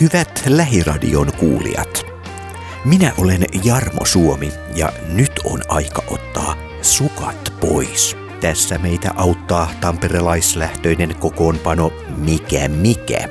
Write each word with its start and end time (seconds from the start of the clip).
Hyvät 0.00 0.42
lähiradion 0.46 1.32
kuulijat, 1.32 2.06
minä 2.84 3.12
olen 3.18 3.44
Jarmo 3.64 4.04
Suomi 4.04 4.52
ja 4.76 4.92
nyt 5.08 5.32
on 5.44 5.60
aika 5.68 6.02
ottaa 6.10 6.56
sukat 6.82 7.52
pois. 7.60 8.16
Tässä 8.40 8.78
meitä 8.78 9.10
auttaa 9.16 9.70
tamperelaislähtöinen 9.80 11.16
kokoonpano 11.16 11.92
Mikä 12.16 12.68
Mikä. 12.68 13.28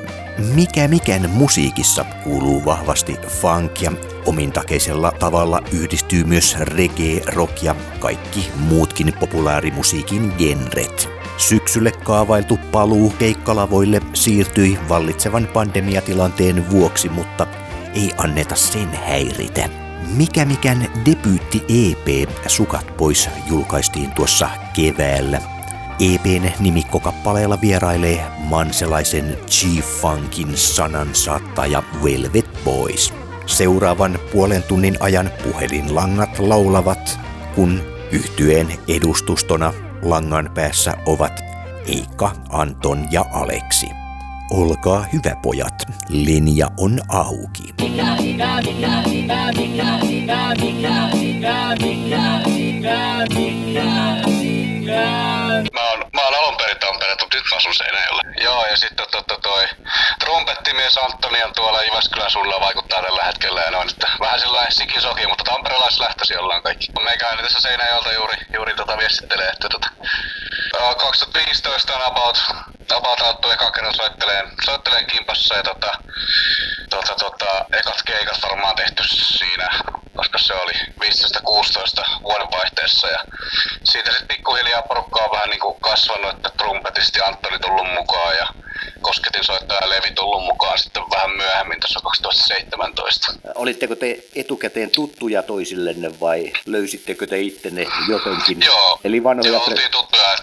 Mikä 0.56 0.88
Mikän 0.88 1.30
musiikissa 1.30 2.06
kuuluu 2.24 2.66
vahvasti 2.66 3.18
funk 3.28 3.82
ja 3.82 3.92
omintakeisella 4.26 5.12
tavalla 5.12 5.64
yhdistyy 5.72 6.24
myös 6.24 6.58
reggae, 6.60 7.22
rock 7.26 7.64
ja 7.64 7.76
kaikki 8.00 8.52
muutkin 8.56 9.14
populaarimusiikin 9.20 10.34
genret. 10.38 11.23
Syksylle 11.38 11.92
kaavailtu 11.92 12.60
paluu 12.72 13.10
keikkalavoille 13.10 14.02
siirtyi 14.14 14.80
vallitsevan 14.90 15.48
pandemiatilanteen 15.54 16.70
vuoksi, 16.72 17.10
mutta 17.10 17.48
ei 17.96 18.12
anneta 18.18 18.56
sen 18.56 18.90
häiritä. 19.08 19.70
Mikä 20.16 20.46
mikään 20.46 20.92
debyytti 21.06 21.64
EP 21.70 22.30
Sukat 22.48 22.98
pois 22.98 23.30
julkaistiin 23.50 24.12
tuossa 24.12 24.50
keväällä. 24.74 25.42
EPn 26.00 26.50
nimikkokappaleella 26.60 27.62
vierailee 27.62 28.26
manselaisen 28.38 29.38
G-Funkin 29.46 30.58
sanansaattaja 30.58 31.84
Velvet 32.04 32.50
Boys. 32.64 33.14
Seuraavan 33.46 34.20
puolen 34.32 34.64
tunnin 34.64 34.98
ajan 35.00 35.32
puhelinlangat 35.44 36.40
laulavat, 36.40 37.20
kun 37.56 37.82
yhtyeen 38.12 38.68
edustustona 38.88 39.74
langan 40.04 40.52
päässä 40.54 40.94
ovat 41.06 41.44
Eikka, 41.88 42.32
Anton 42.50 43.06
ja 43.12 43.26
Aleksi. 43.34 43.88
Olkaa 44.52 45.06
hyvä 45.14 45.36
pojat, 45.42 45.84
linja 46.10 46.68
on 46.78 47.00
auki. 47.10 47.64
Mikä, 47.82 48.16
mikä, 48.22 48.62
mikä, 48.66 49.04
mikä, 49.10 49.52
mikä, 49.58 49.98
mikä, 50.06 50.56
mikä, 50.62 51.10
mikä, 51.14 51.76
mikä, 51.82 52.42
mikä, 52.48 53.26
mikä, 53.36 54.22
mikä. 54.28 55.73
Mä 57.52 57.58
asun 57.58 57.76
Seinäjoella. 57.76 58.22
Joo, 58.42 58.66
ja 58.66 58.78
sitten 58.78 59.08
totta 59.12 59.38
toi 59.42 59.68
trumpettimies 60.20 60.98
Antoni 60.98 61.44
on 61.44 61.54
tuolla 61.54 61.84
Jyväskylän 61.84 62.32
sulla 62.32 62.60
vaikuttaa 62.60 63.02
tällä 63.02 63.24
hetkellä 63.24 63.62
ja 63.62 63.72
noin, 63.72 63.90
että 63.90 64.08
vähän 64.20 64.40
sellainen 64.40 64.72
sikisoki, 64.72 65.28
mutta 65.28 65.44
tamperelaislähtöisiä 65.44 66.40
ollaan 66.40 66.64
kaikki. 66.64 66.88
Meikäläinen 67.04 67.46
tässä 67.46 67.62
Seinäjoelta 67.62 68.14
juuri, 68.14 68.38
juuri 68.54 68.76
tota 68.76 68.98
viestittelee, 68.98 69.50
että 69.50 69.70
tota, 69.70 69.90
2015 70.98 71.94
on 71.96 72.06
about, 72.06 72.44
about 72.92 73.24
ekan 73.54 73.72
kerran 73.72 73.96
soitteleen, 73.96 74.48
soitteleen 74.66 75.06
kimpassa 75.06 75.56
ja 75.56 75.64
tota, 75.64 75.92
tota, 76.90 77.16
tota, 77.16 77.66
ekat 77.80 78.02
keikat 78.06 78.42
varmaan 78.42 78.76
tehty 78.76 79.04
siinä, 79.08 79.70
koska 80.16 80.38
se 80.38 80.54
oli 80.54 80.74
15-16 80.74 82.22
vuodenvaihteessa 82.24 83.08
ja 83.08 83.20
siitä 83.84 84.12
sitten 84.12 84.28
pikkuhiljaa 84.28 84.82
porukka 84.82 85.24
on 85.24 85.32
vähän 85.32 85.50
niinku 85.50 85.74
kasvanut, 85.74 86.36
että 86.36 86.50
trumpetisti 86.58 87.22
Antoni 87.22 87.60
tullut 87.60 87.94
mukaan 87.94 88.36
ja 88.36 88.48
kosketin 89.02 89.44
soittaja 89.44 89.90
Levi 89.90 90.12
tullut 90.16 90.44
mukaan 90.44 90.80
sitten 90.80 91.04
vähän 91.12 91.32
myöhemmin 91.38 91.80
tässä 91.80 92.00
2017. 92.04 93.34
Olitteko 93.56 93.96
te 93.96 94.18
etukäteen 94.36 94.92
tuttuja 94.92 95.44
toisillenne 95.44 96.20
vai 96.20 96.54
löysittekö 96.66 97.28
te 97.28 97.40
ittenne 97.40 97.86
jotenkin? 98.08 98.62
Joo, 98.66 99.00
Eli 99.04 99.24
vanhoja 99.24 99.52
joo 99.52 99.66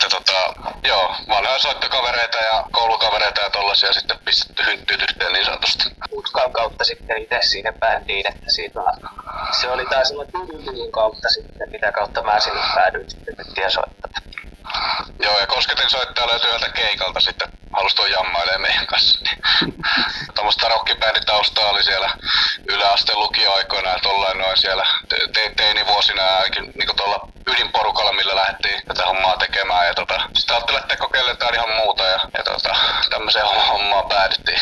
että 0.05 0.17
tota, 0.17 0.55
joo, 0.89 1.15
vanhoja 1.29 1.59
soittokavereita 1.59 2.39
ja 2.39 2.65
koulukavereita 2.73 3.41
ja 3.41 3.51
tollasia 3.51 3.93
sitten 3.93 4.19
pistetty 4.25 4.65
hynttyyn 4.67 5.01
yhteen 5.01 5.33
niin 5.33 5.45
sanotusti. 5.45 5.85
Utkan 6.13 6.53
kautta 6.53 6.85
sitten 6.85 7.23
itse 7.23 7.39
siihen 7.43 7.75
bändiin, 7.81 8.29
että 8.29 8.47
siitä 8.49 8.81
se 9.61 9.71
oli 9.71 9.87
taas 9.87 10.09
sellainen 10.09 10.93
kautta 10.93 11.29
sitten, 11.29 11.71
mitä 11.71 11.93
kautta 11.93 12.23
mä 12.23 12.41
sinne 12.41 12.61
päädyin 12.75 13.11
sitten 13.11 13.37
soittamaan. 13.71 14.30
Joo, 15.23 15.39
ja 15.39 15.47
Kosketin 15.47 15.91
soittaja 15.91 16.29
löytyi 16.29 16.49
yhdeltä 16.49 16.69
keikalta 16.69 17.21
sitten, 17.21 17.49
halusi 17.73 17.97
tuon 17.97 18.11
jammailee 18.11 18.59
meidän 18.59 18.87
kanssa. 18.87 19.21
Tuommoista 20.35 20.69
rockibänditaustaa 20.69 21.71
oli 21.71 21.83
siellä 21.83 22.11
yläasteen 22.69 23.19
lukioaikoina 23.19 23.89
ja 23.89 23.99
tollain 24.03 24.39
noin 24.39 24.57
siellä 24.59 24.87
te- 25.09 25.53
teinivuosina 25.57 26.23
ja 26.23 26.45
niin 26.61 26.97
tuolla 26.97 27.29
ydinporukalla, 27.47 28.13
millä 28.13 28.37
lähdettiin 28.37 28.83
tätä 28.87 29.05
hommaa 29.07 29.37
tekemään. 29.37 29.87
Ja 29.87 29.95
tota, 29.95 30.21
sitten 30.35 30.57
ajattelin, 30.57 30.81
että 30.81 30.97
kokeiletaan 30.97 31.55
ihan 31.55 31.71
muuta 31.77 32.05
ja, 32.05 32.21
ja 32.39 32.43
tota, 32.45 32.77
tämmöiseen 33.11 33.47
hommaan 33.47 34.09
päädyttiin. 34.09 34.61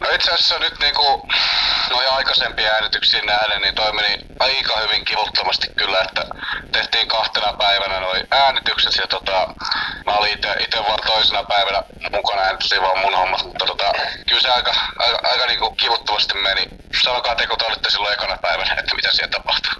No 0.00 0.10
itse 0.10 0.30
asiassa 0.32 0.58
nyt 0.58 0.78
niinku 0.78 1.28
noin 1.90 2.08
aikaisempia 2.08 2.72
äänityksiin 2.72 3.26
nähden, 3.26 3.62
niin 3.62 3.74
toi 3.74 3.92
meni 3.92 4.18
aika 4.40 4.80
hyvin 4.80 5.04
kivuttomasti 5.04 5.68
kyllä, 5.76 6.00
että 6.00 6.26
tehtiin 6.72 7.08
kahtena 7.08 7.52
päivänä 7.52 8.00
noin 8.00 8.26
äänitykset 8.30 8.96
ja 8.96 9.06
tota, 9.06 9.54
mä 10.06 10.12
olin 10.12 10.32
ite, 10.32 10.56
ite 10.58 10.78
vaan 10.78 10.98
toisena 11.06 11.44
päivänä 11.44 11.82
mukana 12.10 12.42
äänitysin 12.42 12.82
vaan 12.82 12.98
mun 12.98 13.14
hommat, 13.14 13.44
mutta 13.44 13.66
tota, 13.66 13.92
kyllä 14.28 14.42
se 14.42 14.50
aika, 14.50 14.74
aika, 14.98 15.18
aika 15.32 15.46
niinku 15.46 15.70
kivuttomasti 15.70 16.34
meni. 16.34 16.62
Sanokaa 17.04 17.34
te, 17.34 17.46
kun 17.46 17.58
te 17.58 17.64
olitte 17.64 17.90
silloin 17.90 18.14
ekana 18.14 18.36
päivänä, 18.36 18.74
että 18.78 18.94
mitä 18.94 19.08
siellä 19.12 19.30
tapahtui. 19.30 19.72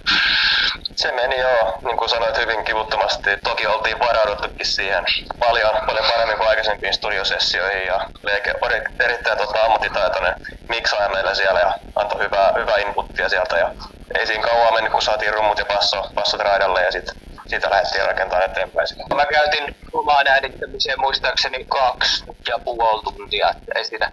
Se 0.97 1.13
meni 1.13 1.39
joo, 1.39 1.79
niin 1.85 1.97
kuin 1.97 2.09
sanoit, 2.09 2.39
hyvin 2.39 2.65
kivuttomasti. 2.65 3.31
Toki 3.45 3.67
oltiin 3.67 3.99
varauduttukin 3.99 4.67
siihen 4.67 5.05
paljon, 5.39 5.75
paljon 5.87 6.05
paremmin 6.11 6.37
kuin 6.37 6.49
aikaisempiin 6.49 6.95
studiosessioihin 6.95 7.87
ja 7.87 8.07
Leke 8.23 8.55
oli 8.61 8.75
erittäin 9.01 9.39
tota, 9.39 9.63
ammattitaitoinen 9.65 10.35
miksaaja 10.69 11.09
meillä 11.09 11.35
siellä 11.35 11.61
ja 11.61 11.75
antoi 11.97 12.25
hyvää, 12.25 12.53
hyvää 12.59 12.77
inputtia 12.77 13.29
sieltä 13.29 13.57
ja 13.57 13.71
ei 14.19 14.27
siinä 14.27 14.49
kauan 14.49 14.75
mennyt, 14.75 14.93
kun 14.93 15.03
saatiin 15.03 15.35
rummut 15.35 15.59
ja 15.59 15.65
basso, 15.65 16.11
bassot 16.15 16.41
raidalle 16.41 16.83
ja 16.83 16.93
sitten 16.93 17.15
siitä 17.47 17.71
lähdettiin 17.71 18.07
rakentamaan 18.07 18.51
eteenpäin. 18.51 18.89
Mä 19.15 19.27
käytin 19.27 19.77
omaan 19.93 20.27
äänittämiseen 20.27 21.01
muistaakseni 21.01 21.65
kaksi 21.65 22.25
ja 22.49 22.59
puoli 22.59 23.03
tuntia. 23.03 23.55
Ei 23.75 23.85
siinä, 23.85 24.13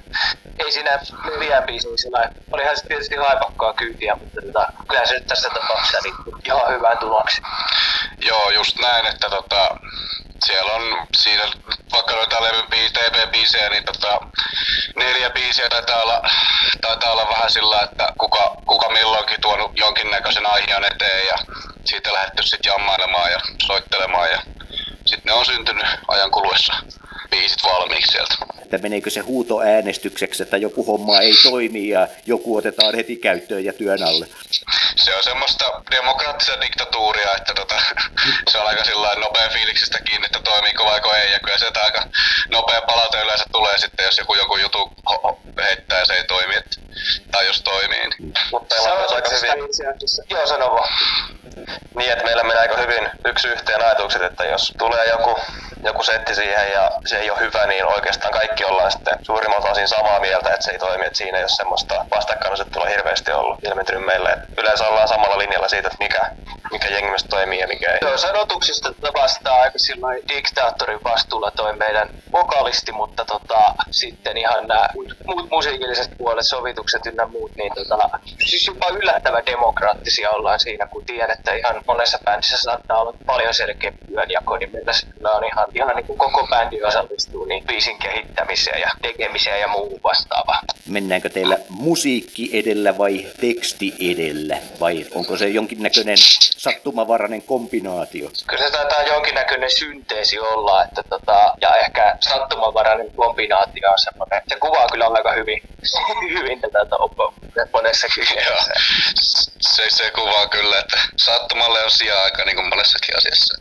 ei 0.59 0.71
siinä 0.71 0.99
neljään 1.25 1.63
biisiin 1.63 1.97
sillä 1.97 2.29
Olihan 2.51 2.77
se 2.77 2.87
tietysti 2.87 3.15
haipakkaa 3.15 3.73
kyytiä, 3.73 4.15
mutta 4.15 4.41
tota, 4.41 4.73
kyllä 4.87 5.05
se 5.05 5.13
nyt 5.13 5.27
tässä 5.27 5.49
tapauksessa 5.49 5.97
niin 6.03 6.15
ihan 6.45 6.73
hyvää 6.73 6.95
tuloksi. 6.95 7.41
Joo, 8.27 8.49
just 8.49 8.77
näin, 8.81 9.05
että 9.05 9.29
tota, 9.29 9.75
siellä 10.45 10.73
on 10.73 11.07
siinä, 11.17 11.43
vaikka 11.91 12.15
noita 12.15 12.43
levyn 12.43 12.91
TP-biisejä, 12.93 13.69
niin 13.69 13.83
tota, 13.85 14.19
neljä 14.95 15.29
biisiä 15.29 15.69
taitaa 15.69 16.01
olla, 16.01 16.29
taitaa 16.81 17.11
olla 17.11 17.29
vähän 17.29 17.51
sillä, 17.51 17.81
että 17.81 18.13
kuka, 18.17 18.55
kuka 18.65 18.89
milloinkin 18.89 19.41
tuonut 19.41 19.71
jonkinnäköisen 19.75 20.45
aiheen 20.45 20.83
eteen 20.83 21.27
ja 21.27 21.35
siitä 21.85 22.13
lähdetty 22.13 22.43
sitten 22.43 22.71
jammailemaan 22.71 23.31
ja 23.31 23.39
soittelemaan 23.65 24.31
ja 24.31 24.41
sitten 25.05 25.25
ne 25.25 25.33
on 25.33 25.45
syntynyt 25.45 25.87
ajan 26.07 26.31
kuluessa 26.31 26.73
biisit 27.29 27.63
valmiiksi 27.63 28.11
sieltä. 28.11 28.35
Että 28.71 28.83
meneekö 28.83 29.09
se 29.09 29.19
huuto 29.19 29.61
äänestykseksi, 29.61 30.43
että 30.43 30.57
joku 30.57 30.83
homma 30.85 31.19
ei 31.19 31.33
toimi 31.43 31.89
ja 31.89 32.07
joku 32.25 32.57
otetaan 32.57 32.95
heti 32.95 33.15
käyttöön 33.15 33.65
ja 33.65 33.73
työn 33.73 34.03
alle? 34.03 34.27
Se 34.95 35.15
on 35.15 35.23
semmoista 35.23 35.65
demokraattista 35.91 36.61
diktatuuria, 36.61 37.35
että 37.37 37.53
tota, 37.53 37.75
se 38.51 38.57
on 38.57 38.67
aika 38.67 38.83
sillä 38.83 39.15
nopea 39.15 39.49
fiiliksistä 39.49 39.97
kiinni, 40.03 40.25
että 40.25 40.39
toimiiko 40.39 40.85
vaiko 40.85 41.13
ei. 41.13 41.31
Ja 41.31 41.39
kyllä 41.39 41.57
se 41.57 41.65
aika 41.65 42.03
nopea 42.51 42.81
palaute 42.81 43.21
yleensä 43.21 43.45
tulee 43.51 43.77
sitten, 43.77 44.05
jos 44.05 44.17
joku, 44.17 44.35
joku 44.35 44.57
jutu 44.57 44.91
heittää 45.57 45.99
ja 45.99 46.05
se 46.05 46.13
ei 46.13 46.23
toimi. 46.23 46.55
Että, 46.55 46.81
tai 47.31 47.47
jos 47.47 47.61
toimii. 47.61 48.09
Niin. 48.19 48.33
Mutta 48.51 48.75
myös 48.99 49.11
aika 49.11 49.29
hyvin... 49.29 49.53
Joo, 50.29 50.47
sano 50.47 50.71
vaan. 50.71 50.89
Niin, 51.95 52.11
että 52.11 52.23
meillä 52.23 52.43
menee 52.43 52.61
aika 52.61 52.77
hyvin 52.77 53.09
yksi 53.25 53.47
yhteen 53.47 53.81
ajatukset, 53.81 54.21
että 54.21 54.43
jos 54.45 54.73
tulee 54.77 55.09
joku, 55.09 55.39
joku 55.83 56.03
setti 56.03 56.35
siihen 56.35 56.71
ja 56.71 56.91
se 57.05 57.19
ei 57.19 57.31
ole 57.31 57.39
hyvä, 57.39 57.65
niin 57.65 57.85
oikeastaan 57.85 58.33
kaikki 58.33 58.60
ollaan 58.65 58.91
sitten 58.91 59.25
suurimmalta 59.25 59.71
osin 59.71 59.87
samaa 59.87 60.19
mieltä, 60.19 60.49
että 60.49 60.63
se 60.63 60.71
ei 60.71 60.79
toimi, 60.79 61.05
että 61.05 61.17
siinä 61.17 61.37
ei 61.37 61.43
ole 61.43 61.49
semmoista 61.49 62.05
vastakkainasettelua 62.15 62.87
hirveästi 62.87 63.31
ollut 63.31 63.63
ilmentynyt 63.63 64.05
meille. 64.05 64.29
Että 64.29 64.61
yleensä 64.61 64.87
ollaan 64.87 65.07
samalla 65.07 65.37
linjalla 65.37 65.67
siitä, 65.67 65.87
että 65.87 66.03
mikä, 66.03 66.31
mikä 66.71 66.87
jengi 66.87 67.11
toimii 67.29 67.59
ja 67.59 67.67
mikä 67.67 67.91
ei. 67.91 67.97
Joo, 68.01 68.17
sanotuksista 68.17 68.93
vastaa 69.13 69.61
aika 69.61 69.79
silloin 69.79 70.23
diktaattorin 70.27 71.03
vastuulla 71.03 71.51
toi 71.51 71.75
meidän 71.75 72.09
vokalisti, 72.31 72.91
mutta 72.91 73.25
tota, 73.25 73.73
sitten 73.91 74.37
ihan 74.37 74.67
nämä 74.67 74.87
muut 74.95 75.49
musiikilliset 75.51 76.11
puolet, 76.17 76.45
sovitukset 76.45 77.05
ynnä 77.05 77.27
muut, 77.27 77.55
niin 77.55 77.71
tota, 77.75 78.09
siis 78.49 78.67
jopa 78.67 78.87
yllättävän 78.87 79.45
demokraattisia 79.45 80.31
ollaan 80.31 80.59
siinä, 80.59 80.87
kun 80.87 81.05
tiedän, 81.05 81.31
että 81.31 81.53
ihan 81.53 81.81
monessa 81.87 82.19
bändissä 82.25 82.57
saattaa 82.57 83.01
olla 83.01 83.13
paljon 83.25 83.53
selkeä 83.53 83.91
työnjako, 84.07 84.57
niin 84.57 84.71
meillä 84.71 84.91
on 85.35 85.43
ihan 85.43 85.67
ihan 85.73 85.95
niin 85.95 86.07
kuin 86.07 86.19
koko 86.19 86.47
bändi 86.47 86.83
osallistuu 86.83 87.45
niin 87.45 87.63
biisin 87.67 87.99
kehittämiseen 87.99 88.50
ja 88.81 88.91
tekemiseen 89.01 89.61
ja 89.61 89.67
muuhun 89.67 89.99
vastaavaan. 90.03 90.63
Mennäänkö 90.89 91.29
teillä 91.29 91.57
musiikki 91.69 92.49
edellä 92.53 92.97
vai 92.97 93.27
teksti 93.41 93.93
edellä? 93.99 94.57
Vai 94.79 95.05
onko 95.15 95.37
se 95.37 95.47
jonkinnäköinen 95.47 96.17
sattumavarainen 96.57 97.41
kombinaatio? 97.41 98.29
Kyllä 98.47 98.65
se 98.65 98.71
taitaa 98.71 99.03
jonkinnäköinen 99.03 99.71
synteesi 99.71 100.39
olla, 100.39 100.83
että 100.83 101.03
tota, 101.09 101.53
ja 101.61 101.75
ehkä 101.75 102.15
sattumavarainen 102.19 103.11
kombinaatio 103.15 103.89
on 103.89 103.99
semmoinen. 103.99 104.41
Se 104.47 104.55
kuvaa 104.55 104.87
kyllä 104.91 105.07
aika 105.07 105.31
hyvin, 105.31 105.61
hyvin 106.29 106.61
tätä 106.61 106.85
topo 106.85 107.33
monessakin. 107.73 108.25
Joo, 108.45 108.57
se, 109.61 109.83
se 109.89 110.11
kuvaa 110.11 110.47
kyllä, 110.47 110.79
että 110.79 110.99
sattumalle 111.17 111.83
on 111.83 111.91
sijaa 111.91 112.23
aika 112.23 112.45
niin 112.45 112.55
kuin 112.55 112.69
monessakin 112.69 113.17
asiassa. 113.17 113.57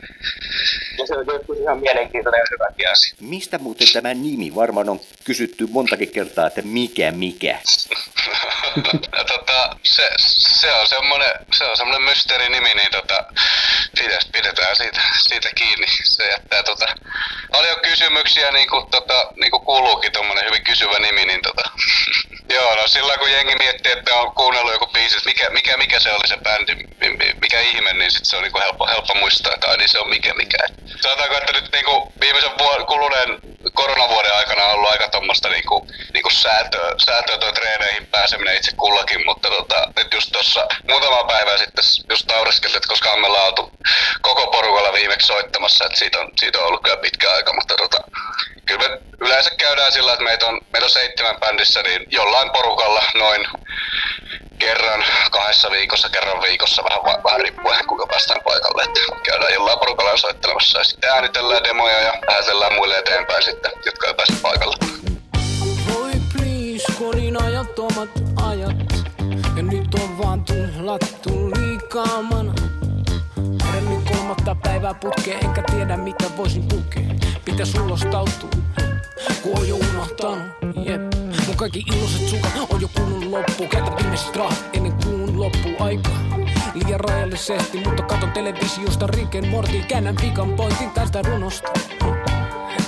Ja 0.99 1.07
se 1.07 1.15
on 1.15 1.27
ihan 1.63 1.81
mielenkiintoinen 1.81 2.39
ja 2.39 2.47
hyväkin 2.51 2.91
asia. 2.91 3.15
Mistä 3.21 3.59
muuten 3.59 3.89
tämä 3.93 4.15
nimi? 4.15 4.55
Varmaan 4.55 4.89
on 4.89 5.01
kysytty 5.25 5.67
montakin 5.71 6.13
kertaa, 6.13 6.47
että 6.47 6.63
mikä 6.63 7.11
mikä. 7.11 7.59
no, 9.17 9.25
tota, 9.25 9.77
se, 9.85 10.11
se, 10.19 10.73
on 10.73 10.89
semmoinen, 10.89 11.33
se 11.53 11.65
on 11.65 11.77
semmoinen 11.77 12.03
mysteerinimi, 12.03 12.75
niin 12.75 12.91
tota, 12.91 13.25
pidetään 14.33 14.77
siitä, 14.77 15.01
siitä 15.29 15.49
kiinni. 15.55 15.87
Se 16.05 16.25
jättää 16.25 16.63
tota, 16.63 16.87
paljon 17.53 17.81
kysymyksiä, 17.83 18.51
niin 18.51 18.69
kuin, 18.69 18.91
tota, 18.91 19.33
niin 19.37 19.51
kuin 19.51 19.65
kuuluukin 19.65 20.13
tuommoinen 20.13 20.45
hyvin 20.45 20.65
kysyvä 20.65 20.99
nimi, 20.99 21.25
niin 21.25 21.43
tota, 21.43 21.71
Joo, 22.51 22.75
no 22.75 22.83
sillä 22.87 23.19
kun 23.19 23.33
jengi 23.33 23.55
miettii, 23.55 23.93
että 23.93 24.15
on 24.15 24.35
kuunnellut 24.35 24.73
joku 24.73 24.87
biisi, 24.87 25.17
että 25.17 25.29
mikä, 25.29 25.51
mikä, 25.51 25.77
mikä 25.77 26.01
se 26.01 26.13
oli 26.13 26.29
se 26.29 26.37
bändi, 26.37 26.75
mikä 27.41 27.61
ihme, 27.61 27.93
niin 27.93 28.11
sit 28.11 28.25
se 28.25 28.37
on 28.37 28.43
niinku 28.43 28.59
helppo, 28.59 28.87
helppo 28.87 29.15
muistaa, 29.15 29.55
että 29.55 29.77
niin 29.77 29.89
se 29.89 29.99
on 29.99 30.09
mikä 30.09 30.35
mikä. 30.35 30.59
Sanotaanko, 31.01 31.37
että 31.37 31.53
nyt 31.53 31.73
niinku 31.73 32.13
viimeisen 32.21 32.59
vuoden, 32.59 32.87
kuluneen 32.87 33.41
koronavuoden 33.75 34.35
aikana 34.35 34.65
on 34.65 34.75
ollut 34.75 34.91
aika 34.91 35.09
tuommoista 35.09 35.49
niinku, 35.49 35.87
niinku 36.13 36.31
säätöä, 36.31 36.95
säätöä 37.05 37.39
toi 37.39 37.53
treeneihin 37.53 38.07
pääseminen 38.07 38.57
itse 38.57 38.73
kullakin, 38.77 39.27
mutta 39.27 39.49
tota, 39.49 39.93
nyt 39.97 40.15
just 40.15 40.33
tuossa 40.33 40.67
muutama 40.89 41.25
päivä 41.25 41.59
sitten 41.59 41.85
just 42.11 42.27
naureskeltiin, 42.27 42.77
että 42.77 42.89
koska 42.89 43.17
me 43.17 43.27
oltu 43.27 43.73
koko 44.23 44.47
porukalla 44.47 44.93
viimeksi 44.93 45.27
soittamassa, 45.27 45.85
että 45.85 45.99
siitä 45.99 46.21
on, 46.21 46.33
siitä 46.41 46.59
on 46.59 46.67
ollut 46.67 46.83
kyllä 46.83 46.97
pitkä 46.97 47.33
aika, 47.33 47.53
mutta 47.53 47.75
tota, 47.77 47.99
kyllä 48.67 48.89
me 48.89 48.99
yleensä 49.21 49.51
käydään 49.51 49.93
sillä, 49.93 50.13
että 50.13 50.25
meitä 50.25 50.47
on, 50.47 50.61
meitä 50.73 50.85
on 50.85 50.91
seitsemän 50.91 51.41
bändissä, 51.41 51.83
niin 51.83 52.00
jollain 52.11 52.51
porukalla 52.51 53.03
noin 53.15 53.47
kerran 54.59 55.05
kahdessa 55.31 55.71
viikossa, 55.71 56.09
kerran 56.09 56.43
viikossa, 56.43 56.83
vähän, 56.85 57.23
vähän 57.25 57.41
riippuen 57.41 57.87
kuinka 57.87 58.07
päästään 58.07 58.41
paikalle. 58.45 58.83
Että 58.83 59.01
käydään 59.23 59.55
jollain 59.55 59.79
porukalla 59.79 60.17
soittelemassa 60.17 60.79
ja 60.79 60.85
sitten 60.85 61.11
äänitellään 61.11 61.65
demoja 61.65 62.01
ja 62.01 62.13
lähetellään 62.29 62.75
muille 62.75 62.99
eteenpäin 62.99 63.43
sitten, 63.43 63.73
jotka 63.87 64.07
ei 64.07 64.15
pääse 64.15 64.33
paikalle. 64.43 64.77
Voi 65.95 66.13
please, 66.33 66.93
kodin 66.99 67.43
ajattomat 67.43 68.11
ajat. 68.47 68.77
Ja 69.57 69.63
nyt 69.63 69.95
on 69.95 70.19
vaan 70.19 70.45
tuhlattu 70.45 71.51
liikaa 71.51 72.23
mana. 72.23 72.53
kolmatta 74.09 74.55
päivää 74.55 74.95
putkeen, 74.95 75.45
enkä 75.45 75.63
tiedä 75.73 75.97
mitä 75.97 76.25
voisin 76.37 76.69
pukea. 76.69 77.03
Pitäis 77.45 77.75
ulostautua, 77.75 78.51
kun 79.43 79.59
on 79.59 79.69
jo 79.69 79.77
unohtanut. 79.77 80.51
Jep. 80.85 81.20
Kaikki 81.61 81.85
iloiset 81.87 82.29
sukat 82.29 82.53
on 82.71 82.81
jo 82.81 82.89
kunnon 82.97 83.31
loppu. 83.31 83.67
Käytä 83.67 83.97
viimeiset 83.97 84.37
rahat 84.37 84.71
ennen 84.73 84.93
kuun 84.93 85.41
loppu 85.41 85.69
aika. 85.79 86.11
Liian 86.75 87.01
rajallisesti, 87.01 87.81
mutta 87.85 88.03
katon 88.03 88.33
televisiosta 88.33 89.07
Riken 89.07 89.49
Morty. 89.49 89.83
Käännän 89.89 90.17
pikan 90.21 90.53
pointin 90.53 90.91
tästä 90.91 91.23
runosta. 91.23 91.71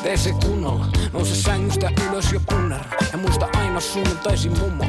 Tee 0.03 0.17
se 0.17 0.31
kunnolla, 0.45 0.87
nouse 1.13 1.35
sängystä 1.35 1.91
ylös 2.09 2.33
jo 2.33 2.41
kunnar 2.47 2.81
Ja 3.13 3.19
muista 3.19 3.49
aina 3.57 3.81
sunnuntaisin 3.81 4.59
mummo 4.59 4.85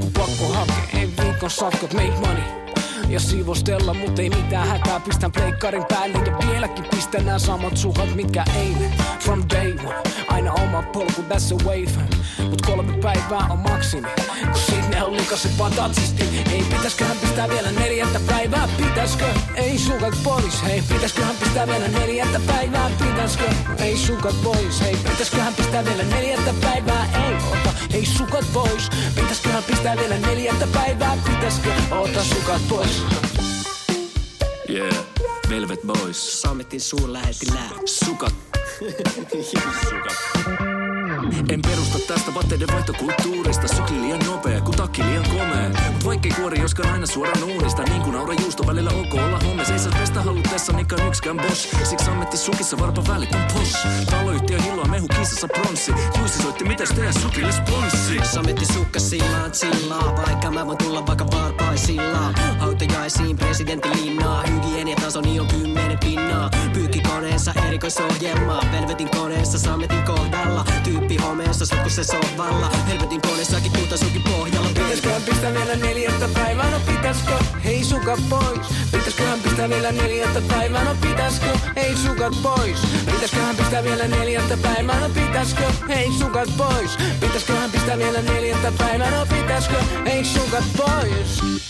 Kun 0.00 0.12
pakko 0.12 0.48
hakee, 0.52 1.00
ei 1.00 1.10
viikon 1.22 1.50
safkot 1.50 1.92
make 1.94 2.20
money 2.20 2.69
ja 3.10 3.20
siivostella, 3.20 3.94
mut 3.94 4.18
ei 4.18 4.30
mitään 4.30 4.68
hätää. 4.68 5.00
Pistän 5.00 5.32
pleikkarin 5.32 5.84
päälle 5.88 6.18
ja 6.18 6.48
vieläkin 6.48 6.84
pistän 6.84 7.26
nämä 7.26 7.38
samat 7.38 7.76
sukat, 7.76 8.14
mitkä 8.14 8.44
eilen. 8.56 8.94
From 9.20 9.42
day 9.50 9.72
one, 9.84 9.94
aina 10.28 10.52
oma 10.52 10.82
polku, 10.82 11.22
tässä 11.22 11.54
wave. 11.54 12.08
Mut 12.50 12.62
kolme 12.62 12.92
päivää 13.02 13.46
on 13.50 13.58
maksimi, 13.58 14.08
kun 14.52 14.60
sinne 14.60 15.02
on 15.02 15.16
likasen 15.16 15.52
patatsisti. 15.58 16.24
Ei 16.52 16.64
pitäsköhän 16.70 17.16
pistää 17.16 17.48
vielä 17.48 17.72
neljättä 17.72 18.20
päivää, 18.26 18.68
pitäskö? 18.76 19.24
Ei 19.54 19.78
sukat 19.78 20.14
pois, 20.24 20.62
hei, 20.62 20.82
pitäsköhän 20.82 21.36
pistää 21.36 21.66
vielä 21.66 21.88
neljättä 21.88 22.40
päivää, 22.46 22.90
pitäskö? 22.98 23.44
Ei 23.78 23.96
sukat 23.96 24.42
pois, 24.44 24.80
hei, 24.80 24.96
pitäsköhän 24.96 25.54
pistää 25.54 25.84
vielä 25.84 26.02
neljättä 26.02 26.54
päivää, 26.60 27.06
ei 27.26 27.34
ota, 27.34 27.69
ei 27.94 28.06
sukat 28.06 28.44
pois. 28.52 28.88
Pitäsköhän 29.14 29.64
pistää 29.64 29.96
vielä 29.96 30.18
neljättä 30.18 30.66
päivää, 30.74 31.18
pitäskö? 31.24 31.68
Ota 31.90 32.24
sukat 32.24 32.62
pois. 32.68 33.02
Yeah, 34.70 34.94
Velvet 35.48 35.80
Boys. 35.86 36.42
Saamettiin 36.42 36.80
suurlähettilää. 36.80 37.70
Sukat. 37.84 38.34
Sukat. 39.90 40.69
En 41.48 41.62
perusta 41.62 41.98
tästä 41.98 42.34
vaatteiden 42.34 42.68
vaihtokulttuurista. 42.72 43.68
Sykli 43.68 44.00
liian 44.00 44.20
nopea, 44.26 44.60
kun 44.60 44.74
takki 44.74 45.02
liian 45.02 45.24
komea. 45.28 45.68
Mut 45.92 46.04
vaikkei 46.04 46.32
kuori 46.32 46.60
joskaan 46.60 46.92
aina 46.92 47.06
suoraan 47.06 47.44
uunista. 47.44 47.82
Niin 47.82 48.02
kuin 48.02 48.16
aura 48.16 48.34
juusto 48.34 48.66
välillä 48.66 48.90
ok 48.90 49.14
olla 49.14 49.38
homme 49.46 49.64
Seisat 49.64 49.98
pestä 49.98 50.22
halutessa, 50.22 50.72
nikan 50.72 51.06
ykskään 51.08 51.36
boss. 51.36 51.68
Siksi 51.84 52.04
sammetti 52.04 52.36
sukissa 52.36 52.78
varpa 52.78 53.02
välit 53.08 53.34
on 53.34 53.42
posh 53.54 53.86
Taloyhtiö 54.10 54.58
hilloa 54.62 54.84
mehu 54.84 55.08
kissassa 55.08 55.48
pronssi. 55.48 55.92
Juissi 56.18 56.42
soitti 56.42 56.64
mitäs 56.64 56.88
tehdä 56.88 57.12
sukille 57.12 57.52
sponssi? 57.52 58.20
Sametti 58.22 58.64
sukka 58.72 59.00
sillaan 59.00 59.52
chillaa. 59.52 60.16
Vaikka 60.26 60.50
mä 60.50 60.66
voin 60.66 60.78
tulla 60.78 61.06
vaikka 61.06 61.26
varpaisilla 61.26 62.32
Hautajaisiin 62.58 63.36
presidentin 63.36 63.92
linnaa. 63.92 64.42
Hygieniatasoni 64.46 65.40
on 65.40 65.46
kymmenen 65.46 65.98
pinnaa 65.98 66.50
Pyykkikoneessa 66.72 67.52
erikoisohjelmaa 67.66 68.62
Velvetin 68.72 69.10
koneessa 69.10 69.58
sametin 69.58 70.02
kohdalla. 70.02 70.64
Tyyppi 70.84 71.16
homeessa 71.16 71.66
se 71.88 72.04
sovalla. 72.04 72.70
Helvetin 72.88 73.20
koneessakin 73.20 73.72
puhuta 73.72 73.96
sukin 73.96 74.22
pohjalla. 74.22 74.68
Pitäisköhän 74.68 75.22
pistää 75.22 75.54
vielä 75.54 75.76
neljättä 75.76 76.28
päivää, 76.34 76.70
no 76.70 76.80
pitäiskö? 76.86 77.32
Hei 77.64 77.84
sukat 77.84 78.20
pois. 78.30 78.66
Pitäisköhän 78.92 79.40
pistää 79.40 79.68
vielä 79.68 79.92
neljättä 79.92 80.40
päivää, 80.48 80.84
no 80.84 80.94
pitäiskö? 81.00 81.46
Hei 81.76 81.96
sukat 81.96 82.32
pois. 82.42 82.80
Pitäisköhän 83.06 83.56
pistää 83.56 83.84
vielä 83.84 84.08
neljättä 84.08 84.56
päivää, 84.56 85.00
no 85.00 85.08
pitäiskö? 85.08 85.62
Hei 85.88 86.08
sukat 86.18 86.48
pois. 86.56 86.96
Pitäisköhän 87.20 87.70
pistää 87.70 87.98
vielä 87.98 88.22
neljättä 88.22 88.72
päivää, 88.78 89.10
no 89.10 89.26
pitäiskö? 89.26 89.76
Hei 90.06 90.24
sukat 90.24 90.64
pois 90.76 91.60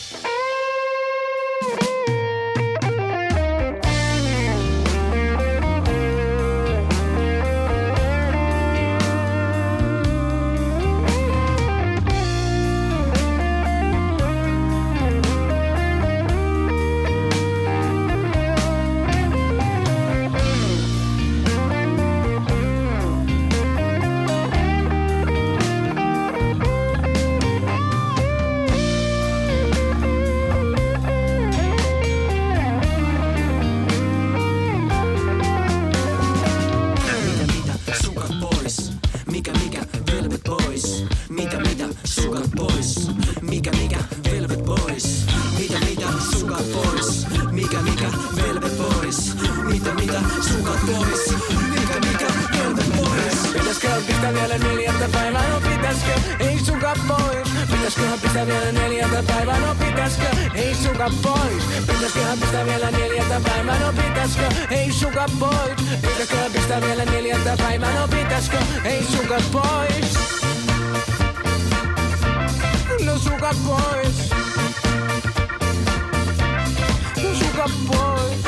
pistä 62.40 62.64
vielä 62.64 62.90
neljältä 62.90 63.40
päivää, 63.44 63.78
no 63.78 63.92
pitäskö? 63.92 64.42
Ei 64.70 64.92
suka 64.92 65.26
pois. 65.38 66.00
Pitäskö 66.02 66.36
pistä 66.52 66.80
vielä 66.80 67.04
neljältä 67.04 67.56
päivää, 67.56 68.00
no 68.00 68.08
pitäskö? 68.08 68.56
Ei 68.84 69.04
suka 69.04 69.36
pois. 69.52 70.14
No 73.04 73.18
suka 73.18 73.54
pois. 73.66 74.30
No 77.22 77.34
suka 77.34 77.70
pois. 77.88 78.40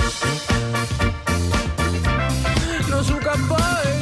No 2.90 3.02
suka 3.02 3.38
pois. 3.48 4.01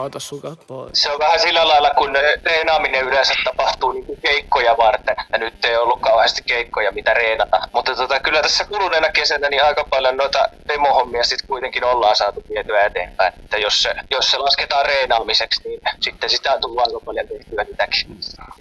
Ota 0.00 0.18
sukat 0.20 0.66
pois. 0.66 1.02
Se 1.02 1.10
on 1.10 1.18
vähän 1.18 1.40
sillä 1.40 1.68
lailla, 1.68 1.90
kun 1.90 2.16
reenaaminen 2.44 3.04
yleensä 3.04 3.34
tapahtuu 3.44 3.92
niin 3.92 4.06
kuin 4.06 4.20
keikkoja 4.20 4.76
varten. 4.76 5.16
Ja 5.32 5.38
nyt 5.38 5.64
ei 5.64 5.76
ollut 5.76 6.00
kauheasti 6.00 6.42
keikkoja, 6.42 6.92
mitä 6.92 7.14
reenata. 7.14 7.68
Mutta 7.72 7.96
tota, 7.96 8.20
kyllä 8.20 8.42
tässä 8.42 8.64
kuluneena 8.64 9.12
kesänä 9.12 9.48
niin 9.48 9.64
aika 9.64 9.84
paljon 9.84 10.16
noita 10.16 10.44
demohommia 10.68 11.24
sitten 11.24 11.48
kuitenkin 11.48 11.84
ollaan 11.84 12.16
saatu 12.16 12.42
vietyä 12.48 12.82
eteenpäin. 12.82 13.32
Että 13.44 13.56
jos 13.56 13.82
se, 13.82 13.94
jos 14.10 14.30
se 14.30 14.38
lasketaan 14.38 14.86
reenaamiseksi, 14.86 15.60
niin 15.64 15.80
sitten 16.00 16.30
sitä 16.30 16.52
on 16.52 16.60
tullut 16.60 16.80
aika 16.86 17.00
paljon 17.04 17.28
tehtyä 17.28 17.64
niitäkin. 17.64 18.18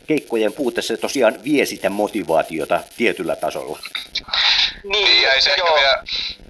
Keikkojen 0.08 0.54
puute 0.54 0.82
se 0.82 0.98
tosiaan 0.98 1.44
vie 1.44 1.66
sitä 1.66 1.90
motivaatiota 1.90 2.80
tietyllä 2.98 3.36
tasolla. 3.36 3.80
Niin, 4.84 5.06
niin 5.06 5.30
ei 5.34 5.42
se 5.42 5.54
joo. 5.58 5.76
Vielä, 5.76 6.04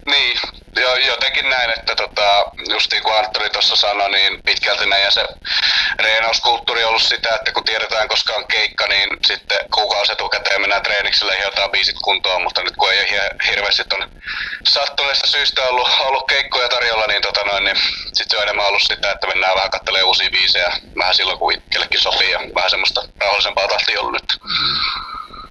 niin, 0.06 0.38
jo, 0.82 0.96
jotenkin 0.96 1.50
näin, 1.50 1.70
että 1.70 1.96
tota, 1.96 2.52
just 2.70 2.92
niin 2.92 3.04
kuin 3.04 3.18
Antoni 3.18 3.50
tuossa 3.50 3.76
sanoi, 3.76 4.12
niin 4.12 4.44
pitkälti 4.46 4.86
näin 4.86 5.12
se 5.12 5.26
reenauskulttuuri 6.00 6.84
on 6.84 6.90
ollut 6.90 7.04
sitä, 7.04 7.36
että 7.36 7.52
kun 7.52 7.64
tiedetään 7.64 8.08
koska 8.08 8.34
on 8.34 8.48
keikka, 8.48 8.88
niin 8.88 9.10
sitten 9.28 9.58
kuukausi 9.74 10.12
etukäteen 10.12 10.62
mennään 10.62 10.84
treenikselle 10.84 11.36
ja 11.36 11.46
jotain 11.46 11.72
biisit 11.72 11.96
kuntoon, 12.04 12.44
mutta 12.44 12.64
nyt 12.64 12.76
kun 12.78 12.92
ei 12.92 13.20
hirveästi 13.50 13.84
on 13.94 14.10
sattuneesta 14.70 15.28
syystä 15.28 15.62
ollut, 15.64 15.90
ollut 16.00 16.28
keikkoja 16.28 16.70
tarjolla, 16.70 17.08
niin, 17.08 17.22
tota 17.22 17.44
noin, 17.44 17.64
niin 17.64 17.78
sitten 18.06 18.30
se 18.30 18.38
on 18.38 18.44
enemmän 18.44 18.68
ollut 18.68 18.82
sitä, 18.82 19.12
että 19.12 19.28
mennään 19.28 19.56
vähän 19.56 19.70
katselemaan 19.70 20.08
uusia 20.08 20.30
biisejä 20.30 20.72
vähän 20.98 21.16
silloin, 21.16 21.40
kun 21.40 21.54
kellekin 21.70 22.02
sopii 22.02 22.32
ja 22.32 22.40
vähän 22.56 22.70
semmoista 22.70 23.02
rauhallisempaa 23.20 23.68
tahtia 23.68 24.00
ollut 24.00 24.14
nyt. 24.14 24.42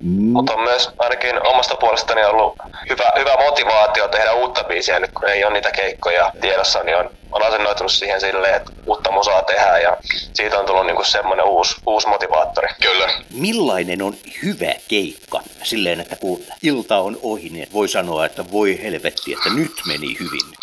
Mm. 0.02 0.32
Mutta 0.32 0.54
on 0.54 0.60
myös 0.62 0.90
ainakin 0.98 1.46
omasta 1.46 1.76
puolestani 1.76 2.24
ollut 2.24 2.54
hyvä, 2.90 3.12
hyvä 3.18 3.36
motivaatio 3.48 4.08
tehdä 4.08 4.32
uutta 4.32 4.64
biisiä 4.64 5.00
nyt 5.00 5.12
kun 5.12 5.28
ei 5.28 5.44
ole 5.44 5.52
niitä 5.52 5.70
keikkoja 5.70 6.32
tiedossa, 6.40 6.82
niin 6.82 6.96
on, 6.96 7.10
on 7.32 7.42
asennoitunut 7.42 7.92
siihen 7.92 8.20
silleen, 8.20 8.54
että 8.54 8.72
uutta 8.86 9.12
musaa 9.12 9.42
tehdään 9.42 9.82
ja 9.82 9.96
siitä 10.32 10.58
on 10.58 10.66
tullut 10.66 10.86
niinku 10.86 11.04
semmoinen 11.04 11.46
uusi, 11.46 11.76
uusi 11.86 12.08
motivaattori. 12.08 12.68
Kyllä. 12.82 13.08
Millainen 13.30 14.02
on 14.02 14.14
hyvä 14.42 14.72
keikka? 14.88 15.40
Silleen, 15.62 16.00
että 16.00 16.16
kun 16.16 16.40
ilta 16.62 16.98
on 16.98 17.18
ohi, 17.22 17.48
niin 17.48 17.68
voi 17.72 17.88
sanoa, 17.88 18.26
että 18.26 18.52
voi 18.52 18.82
helvetti, 18.82 19.32
että 19.32 19.50
nyt 19.54 19.72
meni 19.86 20.18
hyvin. 20.20 20.56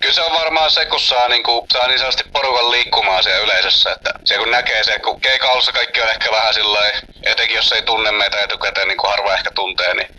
Kyllä 0.00 0.14
se 0.14 0.22
on 0.22 0.32
varmaan 0.32 0.70
se, 0.70 0.86
kun 0.86 1.00
saa, 1.00 1.28
niin 1.28 1.42
kuin, 1.42 1.66
saa 1.72 1.86
niin 1.86 1.98
sanotusti 1.98 2.30
porukan 2.32 2.70
liikkumaan 2.70 3.22
siellä 3.22 3.44
yleisössä. 3.44 3.92
Että 3.92 4.12
se 4.24 4.38
kun 4.38 4.50
näkee 4.50 4.84
se, 4.84 4.98
kun 4.98 5.20
keikalla 5.20 5.72
kaikki 5.72 6.00
on 6.00 6.08
ehkä 6.08 6.30
vähän 6.30 6.54
sillä 6.54 6.80
etenkin 7.22 7.56
jos 7.56 7.72
ei 7.72 7.82
tunne 7.82 8.12
meitä 8.12 8.40
etukäteen, 8.40 8.88
niin 8.88 8.98
kuin 8.98 9.10
harva 9.10 9.34
ehkä 9.34 9.50
tuntee, 9.54 9.94
niin, 9.94 10.16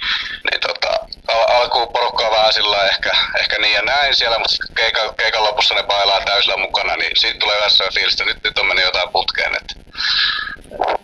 niin 0.52 0.62
tota, 0.62 0.90
al- 1.28 1.56
alkuun 1.56 1.94
porukka 1.94 2.26
on 2.26 2.32
vähän 2.32 2.54
sillä 2.54 2.86
ehkä, 2.86 3.12
ehkä 3.40 3.58
niin 3.58 3.74
ja 3.74 3.82
näin 3.82 4.16
siellä, 4.16 4.40
mutta 4.40 4.56
keikan, 4.76 5.16
keikan 5.16 5.44
lopussa 5.44 5.76
ne 5.76 5.84
bailaa 5.84 6.22
täysillä 6.22 6.58
mukana, 6.58 6.96
niin 6.96 7.12
siitä 7.18 7.40
tulee 7.40 7.58
vähän 7.58 7.72
sellainen 7.72 7.94
fiilis, 7.94 8.14
että 8.14 8.26
nyt, 8.26 8.44
nyt 8.44 8.60
on 8.60 8.66
mennyt 8.66 8.86
jotain 8.86 9.10
putkeen. 9.12 9.56
Että 9.56 9.74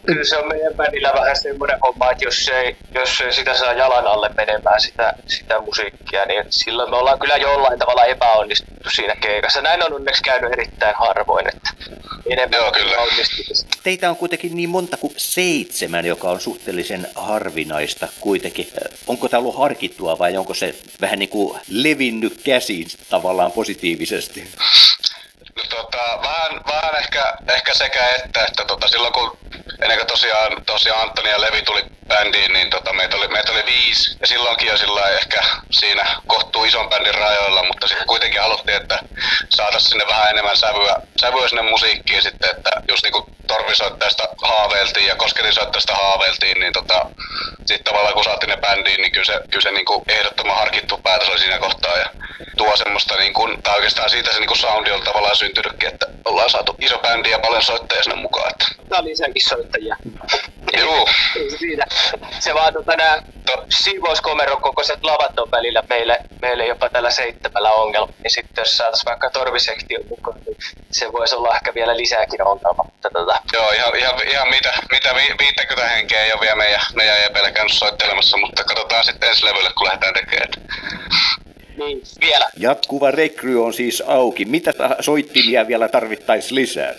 kyllä 0.05 0.23
se 0.23 0.37
on 0.37 0.47
meidän 0.47 0.77
välillä 0.77 1.13
vähän 1.13 1.37
semmoinen 1.37 1.79
homma, 1.81 2.11
että 2.11 2.25
jos 2.25 2.49
ei, 2.49 2.77
jos 2.95 3.21
ei 3.21 3.33
sitä 3.33 3.53
saa 3.53 3.73
jalan 3.73 4.07
alle 4.07 4.29
menemään 4.37 4.81
sitä, 4.81 5.13
sitä 5.27 5.61
musiikkia, 5.61 6.25
niin 6.25 6.43
silloin 6.49 6.89
me 6.89 6.95
ollaan 6.95 7.19
kyllä 7.19 7.37
jollain 7.37 7.79
tavalla 7.79 8.05
epäonnistuttu 8.05 8.89
siinä 8.89 9.15
keikassa. 9.15 9.61
Näin 9.61 9.85
on 9.85 9.93
onneksi 9.93 10.23
käynyt 10.23 10.51
erittäin 10.51 10.95
harvoin, 10.95 11.47
että 11.47 11.69
enemmän 12.29 12.59
Joo, 12.59 12.71
kyllä. 12.71 12.95
Teitä 13.83 14.09
on 14.09 14.15
kuitenkin 14.15 14.55
niin 14.55 14.69
monta 14.69 14.97
kuin 14.97 15.13
seitsemän, 15.17 16.05
joka 16.05 16.29
on 16.29 16.41
suhteellisen 16.41 17.07
harvinaista 17.15 18.07
kuitenkin. 18.19 18.67
Onko 19.07 19.29
tämä 19.29 19.39
ollut 19.39 19.57
harkittua 19.57 20.19
vai 20.19 20.37
onko 20.37 20.53
se 20.53 20.75
vähän 21.01 21.19
niin 21.19 21.29
kuin 21.29 21.59
levinnyt 21.69 22.41
käsiin 22.43 22.87
tavallaan 23.09 23.51
positiivisesti? 23.51 24.47
Tota, 25.69 26.19
vähän, 26.23 26.61
vähän 26.67 26.95
ehkä, 26.95 27.33
ehkä 27.47 27.73
sekä 27.73 28.07
että, 28.07 28.45
että 28.45 28.65
tota, 28.65 28.87
silloin 28.87 29.13
kun 29.13 29.37
ennen 29.81 29.97
kuin 29.97 30.07
tosiaan, 30.07 30.65
tosiaan 30.65 31.01
Antoni 31.01 31.29
ja 31.29 31.41
Levi 31.41 31.61
tuli 31.61 31.83
bändiin, 32.07 32.53
niin 32.53 32.69
tota, 32.69 32.93
meitä, 32.93 33.17
oli, 33.17 33.27
meitä 33.27 33.51
oli 33.51 33.65
viisi. 33.65 34.17
Ja 34.21 34.27
silloinkin 34.27 34.67
jo 34.67 34.77
sillä 34.77 35.09
ehkä 35.09 35.43
siinä 35.71 36.05
kohtuu 36.27 36.63
ison 36.63 36.89
bändin 36.89 37.15
rajoilla, 37.15 37.63
mutta 37.63 37.87
sitten 37.87 38.07
kuitenkin 38.07 38.41
haluttiin, 38.41 38.81
että 38.81 38.99
saataisiin 39.49 39.89
sinne 39.89 40.07
vähän 40.07 40.29
enemmän 40.29 40.57
sävyä, 40.57 40.95
sävyä 41.21 41.47
sinne 41.47 41.61
musiikkiin 41.61 42.21
sitten, 42.21 42.49
että 42.49 42.69
just 42.87 43.03
niin 43.03 43.13
kuin 43.13 43.36
torvisoittajasta 43.47 44.23
haaveiltiin 44.41 45.07
ja 45.07 45.15
kosketinsoittajasta 45.15 45.95
haaveiltiin, 45.95 46.59
niin 46.59 46.73
tota, 46.73 47.05
sitten 47.57 47.83
tavallaan 47.83 48.13
kun 48.13 48.23
saatiin 48.23 48.49
ne 48.49 48.57
bändiin, 48.57 49.01
niin 49.01 49.11
kyllä 49.11 49.25
se, 49.25 49.33
kyllä 49.51 49.61
se 49.61 49.71
niin 49.71 49.85
kuin 49.85 50.03
ehdottoman 50.07 50.55
harkittu 50.55 50.97
päätös 50.97 51.29
oli 51.29 51.39
siinä 51.39 51.59
kohtaa. 51.59 51.97
Ja 51.97 52.09
tuo 52.57 52.77
semmoista, 52.77 53.15
niin 53.15 53.33
kuin, 53.33 53.63
tai 53.63 53.75
oikeastaan 53.75 54.09
siitä 54.09 54.33
se 54.33 54.39
niin 54.39 54.47
kuin 54.47 54.57
soundi 54.57 54.91
on 54.91 55.01
tavallaan 55.01 55.35
syntynytkin, 55.35 55.89
että 55.89 56.05
ollaan 56.25 56.49
saatu 56.49 56.75
iso 56.79 56.97
bändi 56.99 57.29
ja 57.29 57.39
paljon 57.39 57.63
soittajia 57.63 58.03
sinne 58.03 58.21
mukaan. 58.21 58.51
Että. 58.51 58.65
On 58.97 59.05
lisääkin 59.05 59.49
soittajia. 59.49 59.95
Joo. 60.77 61.07
siinä. 61.59 61.85
Se 62.39 62.53
vaan 62.53 62.73
tota, 62.73 62.95
nämä 62.95 63.21
to. 63.47 63.65
siivouskomeron 63.83 64.61
kokoiset 64.61 65.03
lavat 65.03 65.39
on 65.39 65.51
välillä 65.51 65.83
meille, 65.89 66.17
meille 66.41 66.65
jopa 66.65 66.89
tällä 66.89 67.11
seitsemällä 67.11 67.71
ongelma. 67.71 68.13
Ja 68.23 68.29
sitten 68.29 68.61
jos 68.61 68.77
saataisiin 68.77 69.05
vaikka 69.05 69.29
torvisektion 69.29 70.03
mukaan, 70.09 70.39
niin 70.45 70.57
se 70.91 71.13
voisi 71.13 71.35
olla 71.35 71.55
ehkä 71.55 71.73
vielä 71.73 71.97
lisääkin 71.97 72.47
ongelma. 72.47 72.83
Mutta, 72.83 73.09
tota. 73.13 73.39
Joo, 73.53 73.71
ihan, 73.71 73.95
ihan, 73.95 74.27
ihan 74.27 74.49
mitä, 74.49 74.73
mitä 74.91 75.15
50 75.15 75.87
henkeä 75.87 76.23
ei 76.23 76.33
ole 76.33 76.41
vielä 76.41 76.55
meidän, 76.55 76.81
meidän 76.95 77.17
EPllä 77.25 77.51
käynyt 77.51 77.73
soittelemassa, 77.73 78.37
mutta 78.37 78.63
katsotaan 78.63 79.03
sitten 79.03 79.29
ensi 79.29 79.45
levylle, 79.45 79.71
kun 79.77 79.87
lähdetään 79.87 80.13
tekemään. 80.13 80.49
Niin, 81.77 82.01
vielä. 82.21 82.45
Jatkuva 82.57 83.11
rekry 83.11 83.63
on 83.65 83.73
siis 83.73 84.03
auki. 84.07 84.45
Mitä 84.45 84.73
soittimia 84.99 85.67
vielä 85.67 85.89
tarvittaisiin 85.89 86.55
lisää? 86.55 86.93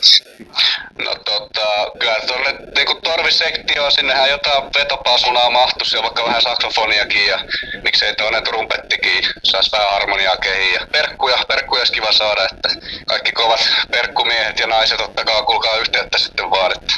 No 1.04 1.14
tota, 1.14 1.90
kyllä 1.98 2.16
tuonne 2.26 2.54
niinku 2.76 2.94
torvisektio, 2.94 3.90
sinnehän 3.90 4.30
jotain 4.30 4.64
vetopasunaa 4.78 5.50
mahtuisi 5.50 5.96
ja 5.96 6.02
vaikka 6.02 6.24
vähän 6.24 6.42
saksofoniakin 6.42 7.26
ja 7.26 7.40
miksei 7.82 8.14
toinen 8.14 8.44
trumpettikin 8.44 9.24
saisi 9.42 9.72
vähän 9.72 9.90
harmoniaa 9.90 10.36
kehiin. 10.36 10.74
Ja 10.74 10.86
perkkuja, 10.92 11.38
perkkuja 11.48 11.80
olisi 11.80 11.92
kiva 11.92 12.12
saada, 12.12 12.48
että 12.52 12.68
kaikki 13.06 13.32
kovat 13.32 13.60
perkkumiehet 13.90 14.58
ja 14.58 14.66
naiset 14.66 15.00
ottakaa 15.00 15.42
kulkaa 15.42 15.76
yhteyttä 15.76 16.18
sitten 16.18 16.50
vaan. 16.50 16.72
Että... 16.72 16.94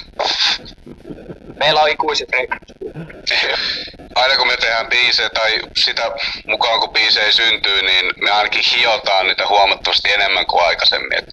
Meillä 1.61 1.81
on 1.81 1.89
ikuiset. 1.89 2.29
Aina 4.15 4.37
kun 4.37 4.47
me 4.47 4.57
tehdään 4.57 4.87
biisejä 4.87 5.31
tai 5.31 5.61
sitä 5.77 6.11
mukaan 6.47 6.81
kun 6.81 6.93
biisejä 6.93 7.33
syntyy, 7.33 7.83
niin 7.83 8.13
me 8.21 8.31
ainakin 8.31 8.65
hiotaan 8.77 9.27
niitä 9.27 9.47
huomattavasti 9.47 10.13
enemmän 10.13 10.47
kuin 10.47 10.65
aikaisemmin. 10.65 11.19
Et 11.19 11.25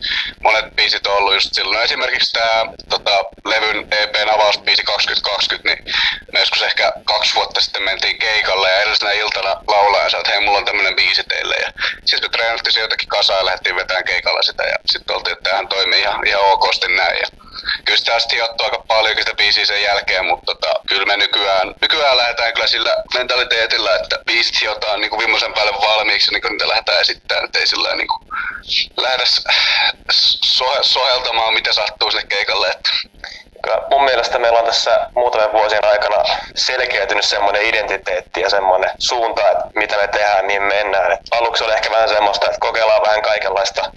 monet 0.41 0.75
biisit 0.75 1.07
on 1.07 1.17
ollut 1.17 1.33
just 1.33 1.53
silloin. 1.53 1.77
No 1.77 1.83
esimerkiksi 1.83 2.33
tämä 2.33 2.65
tota, 2.89 3.11
levyn 3.45 3.87
EPn 3.91 4.29
avausbiisi 4.29 4.83
2020, 4.83 5.69
niin 5.69 5.95
me 6.33 6.39
joskus 6.39 6.61
ehkä 6.61 6.93
kaksi 7.05 7.35
vuotta 7.35 7.61
sitten 7.61 7.83
mentiin 7.83 8.19
keikalle 8.19 8.71
ja 8.71 8.81
edellisenä 8.81 9.11
iltana 9.11 9.61
laulaa 9.67 10.01
ja 10.01 10.07
että 10.19 10.31
hei 10.31 10.41
mulla 10.41 10.57
on 10.57 10.65
tämmönen 10.65 10.95
biisi 10.95 11.23
teille. 11.23 11.55
Ja 11.55 11.71
sitten 12.05 12.29
me 12.31 12.37
treenattiin 12.37 12.73
se 12.73 12.81
jotakin 12.81 13.09
kasaan 13.09 13.39
ja 13.39 13.45
lähdettiin 13.45 13.75
vetämään 13.75 14.05
keikalla 14.05 14.41
sitä 14.41 14.63
ja 14.63 14.75
sitten 14.85 15.15
oltiin, 15.15 15.33
että 15.33 15.49
tämähän 15.49 15.67
toimii 15.67 15.99
ihan, 15.99 16.27
ihan 16.27 16.51
okosti 16.51 16.87
näin. 16.87 17.17
Ja 17.17 17.46
kyllä 17.85 17.99
sitä 17.99 18.35
hiottu 18.35 18.63
aika 18.63 18.83
paljon 18.87 19.17
sitä 19.17 19.33
biisiä 19.35 19.65
sen 19.65 19.81
jälkeen, 19.81 20.25
mutta 20.25 20.55
tota, 20.55 20.79
kyllä 20.87 21.05
me 21.05 21.17
nykyään, 21.17 21.75
nykyään 21.81 22.17
lähdetään 22.17 22.53
kyllä 22.53 22.67
sillä 22.67 23.03
mentaliteetillä, 23.13 23.95
että 23.95 24.19
biisit 24.25 24.61
hiotaan 24.61 25.01
niin 25.01 25.09
kuin 25.09 25.19
viimeisen 25.19 25.53
päälle 25.53 25.73
valmiiksi, 25.73 26.31
niin 26.31 26.41
kuin 26.41 26.51
niitä 26.51 26.67
lähdetään 26.67 27.01
esittämään, 27.01 27.45
että 27.45 27.59
ei 27.59 27.67
sillä 27.67 27.95
niin 27.95 28.07
kuin 28.07 28.21
sohe, 30.45 30.77
soheltamaan, 30.81 31.53
mitä 31.53 31.73
sattuu 31.73 32.11
sinne 32.11 32.25
keikalle. 32.29 32.69
Että 32.69 32.89
mun 33.91 34.03
mielestä 34.03 34.39
meillä 34.39 34.59
on 34.59 34.65
tässä 34.65 35.09
muutamien 35.15 35.51
vuosien 35.51 35.85
aikana 35.85 36.23
selkeytynyt 36.55 37.25
semmoinen 37.25 37.61
identiteetti 37.61 38.41
ja 38.41 38.49
semmoinen 38.49 38.89
suunta, 38.99 39.51
että 39.51 39.65
mitä 39.75 39.97
me 39.97 40.07
tehdään, 40.07 40.47
niin 40.47 40.61
mennään. 40.61 41.11
Et 41.11 41.19
aluksi 41.31 41.63
oli 41.63 41.73
ehkä 41.73 41.91
vähän 41.91 42.09
semmoista, 42.09 42.45
että 42.45 42.59
kokeillaan 42.59 43.01
vähän 43.01 43.21
kaikenlaista 43.21 43.91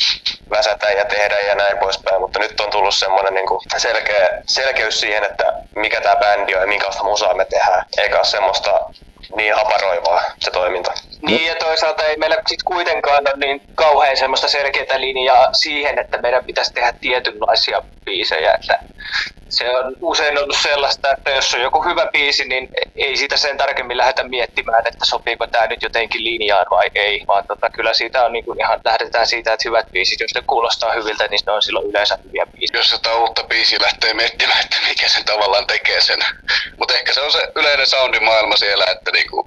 väsätä 0.51 0.91
ja 0.91 1.05
tehdä 1.05 1.39
ja 1.39 1.55
näin 1.55 1.79
poispäin, 1.79 2.21
mutta 2.21 2.39
nyt 2.39 2.61
on 2.61 2.71
tullut 2.71 2.95
semmoinen 2.95 3.35
niin 3.35 3.47
selkeä, 3.77 4.43
selkeys 4.47 5.01
siihen, 5.01 5.25
että 5.25 5.53
mikä 5.77 6.01
tämä 6.01 6.17
bändi 6.17 6.55
on 6.55 6.61
ja 6.61 6.67
minkälaista 6.67 7.05
musaa 7.05 7.35
me 7.35 7.45
tehdään, 7.45 7.85
eikä 7.99 8.17
ole 8.17 8.25
semmoista 8.25 8.81
niin 9.37 9.55
haparoivaa 9.55 10.23
se 10.41 10.51
toiminta. 10.51 10.93
Niin 11.23 11.47
ja 11.47 11.55
toisaalta 11.55 12.05
ei 12.05 12.17
meillä 12.17 12.37
sit 12.47 12.63
kuitenkaan 12.63 13.25
ole 13.29 13.47
niin 13.47 13.63
kauhean 13.75 14.17
semmoista 14.17 14.49
selkeää 14.49 15.01
linjaa 15.01 15.49
siihen, 15.53 15.99
että 15.99 16.19
meidän 16.19 16.45
pitäisi 16.45 16.73
tehdä 16.73 16.93
tietynlaisia 17.01 17.83
biisejä. 18.05 18.55
Että 18.55 18.79
se 19.51 19.71
on 19.77 19.97
usein 20.01 20.39
ollut 20.39 20.57
sellaista, 20.63 21.13
että 21.13 21.31
jos 21.31 21.55
on 21.55 21.61
joku 21.61 21.85
hyvä 21.85 22.07
biisi, 22.13 22.45
niin 22.45 22.69
ei 22.97 23.17
sitä 23.17 23.37
sen 23.37 23.57
tarkemmin 23.57 23.97
lähdetä 23.97 24.25
miettimään, 24.25 24.87
että 24.87 25.05
sopiiko 25.05 25.47
tämä 25.47 25.67
nyt 25.67 25.83
jotenkin 25.83 26.25
linjaan 26.25 26.67
vai 26.71 26.91
ei. 26.95 27.25
Vaan 27.29 27.45
tota, 27.49 27.71
kyllä 27.71 27.95
siitä 27.95 28.25
on 28.25 28.33
niin 28.33 28.45
kuin 28.45 28.61
ihan, 28.61 28.81
lähdetään 28.85 29.27
siitä, 29.27 29.53
että 29.53 29.69
hyvät 29.69 29.91
biisit, 29.93 30.21
jos 30.21 30.35
ne 30.35 30.43
kuulostaa 30.47 30.93
hyviltä, 30.93 31.27
niin 31.27 31.41
ne 31.47 31.53
on 31.53 31.63
silloin 31.63 31.91
yleensä 31.91 32.19
hyviä 32.25 32.47
biisejä. 32.47 32.81
jos 32.81 32.93
jotain 32.93 33.19
uutta 33.19 33.45
biisiä 33.45 33.79
lähtee 33.83 34.15
miettimään, 34.15 34.61
että 34.61 34.77
mikä 34.89 35.09
sen 35.09 35.25
tavallaan 35.25 35.67
tekee 35.67 36.01
sen. 36.01 36.19
Mutta 36.79 36.95
ehkä 36.95 37.15
se 37.15 37.21
on 37.21 37.33
se 37.33 37.43
yleinen 37.57 37.87
soundimaailma 37.87 38.57
siellä, 38.57 38.85
että 38.93 39.11
niinku, 39.11 39.47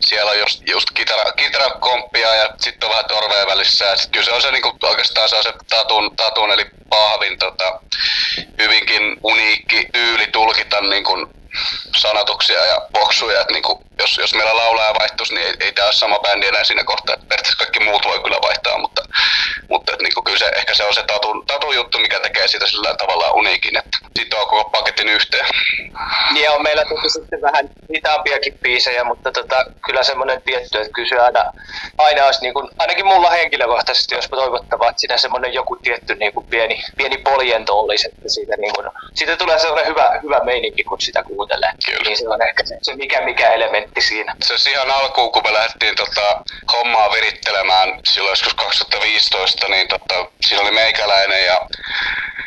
siellä 0.00 0.30
on 0.30 0.38
just, 0.38 0.62
just 0.66 0.88
kitara, 1.14 1.32
kitarakomppia 1.32 2.34
ja 2.34 2.54
sitten 2.60 2.86
on 2.86 2.90
vähän 2.90 3.04
torvea 3.04 3.46
välissä. 3.46 3.96
Sit 3.96 4.10
kyllä 4.10 4.24
se 4.24 4.32
on 4.32 4.42
se 4.42 4.50
niinku, 4.50 4.76
oikeastaan 4.82 5.28
se, 5.28 5.36
on 5.36 5.42
se 5.42 5.52
tatun, 5.70 6.16
tatun 6.16 6.52
eli 6.52 6.66
pahvin 6.88 7.38
tota, 7.38 7.80
hyvinkin 8.62 9.16
uniikki 9.22 9.88
tyyli 9.92 10.26
tulkita 10.26 10.80
niin 10.80 11.04
kuin 11.04 11.26
sanatuksia 11.96 12.64
ja 12.64 12.80
boksuja, 12.92 13.40
että 13.40 13.52
niin 13.52 13.62
kuin, 13.62 13.78
jos, 13.98 14.18
jos 14.18 14.34
meillä 14.34 14.56
laulaja 14.56 14.94
vaihtuisi, 15.00 15.34
niin 15.34 15.46
ei, 15.46 15.54
ei 15.60 15.72
tämä 15.72 15.86
ole 15.86 15.92
sama 15.92 16.18
bändi 16.18 16.46
enää 16.46 16.64
siinä 16.64 16.84
kohtaa. 16.84 17.14
Että 17.14 17.26
periaatteessa 17.28 17.58
kaikki 17.58 17.80
muut 17.80 18.04
voi 18.04 18.20
kyllä 18.22 18.38
vaihtaa, 18.42 18.78
mutta, 18.78 19.02
mutta 19.68 19.92
niin 20.02 20.14
kuin, 20.14 20.24
kyllä 20.24 20.38
se, 20.38 20.46
ehkä 20.56 20.74
se 20.74 20.84
on 20.84 20.94
se 20.94 21.02
tatu, 21.02 21.44
tatu 21.46 21.72
juttu, 21.72 21.98
mikä 21.98 22.20
tekee 22.20 22.48
siitä 22.48 22.66
sillä 22.66 22.94
tavalla 22.94 23.32
uniikin, 23.32 23.76
että 23.76 23.98
sitten 24.18 24.38
on 24.38 24.46
koko 24.46 24.70
paketin 24.70 25.08
yhteen. 25.08 25.46
Niin 26.32 26.50
on 26.50 26.62
meillä 26.62 26.84
toki 26.84 27.10
sitten 27.10 27.42
vähän 27.42 27.70
hitaampiakin 27.94 28.58
biisejä, 28.62 29.04
mutta 29.04 29.32
tota, 29.32 29.56
kyllä 29.86 30.02
semmoinen 30.02 30.42
tietty, 30.42 30.78
että 30.78 30.92
kyllä 30.92 31.08
se 31.08 31.18
aina, 31.18 31.52
aina 31.98 32.26
olisi 32.26 32.40
niin 32.40 32.54
kuin, 32.54 32.68
ainakin 32.78 33.06
mulla 33.06 33.30
henkilökohtaisesti, 33.30 34.14
jos 34.14 34.28
toivottavaa, 34.28 34.88
että 34.88 35.00
siinä 35.00 35.18
semmoinen 35.18 35.54
joku 35.54 35.76
tietty 35.76 36.14
niin 36.14 36.32
kuin 36.32 36.46
pieni, 36.46 36.84
pieni 36.96 37.18
poljento 37.18 37.80
olisi, 37.80 38.08
että 38.08 38.28
siitä, 38.28 38.56
niin 38.56 38.74
kuin, 38.74 38.86
siitä 39.14 39.36
tulee 39.36 39.58
sellainen 39.58 39.86
hyvä, 39.86 40.20
hyvä 40.22 40.40
meininki, 40.44 40.84
kun 40.84 41.00
sitä 41.00 41.22
kuuntelee. 41.22 41.70
Kyllä. 41.86 42.00
Niin 42.04 42.16
se 42.16 42.28
on 42.28 42.42
ehkä 42.42 42.64
se, 42.64 42.78
se 42.82 42.96
mikä, 42.96 43.20
mikä 43.20 43.48
elementti 43.48 43.83
siinä. 43.98 44.36
Se 44.42 44.70
ihan 44.70 44.90
alkuun, 44.90 45.32
kun 45.32 45.42
me 45.42 45.52
lähdettiin 45.52 45.96
tota, 45.96 46.42
hommaa 46.72 47.12
virittelemään 47.12 48.00
silloin 48.04 48.32
joskus 48.32 48.54
2015, 48.54 49.68
niin 49.68 49.88
tota, 49.88 50.14
siinä 50.46 50.62
oli 50.62 50.70
meikäläinen 50.70 51.44
ja 51.44 51.60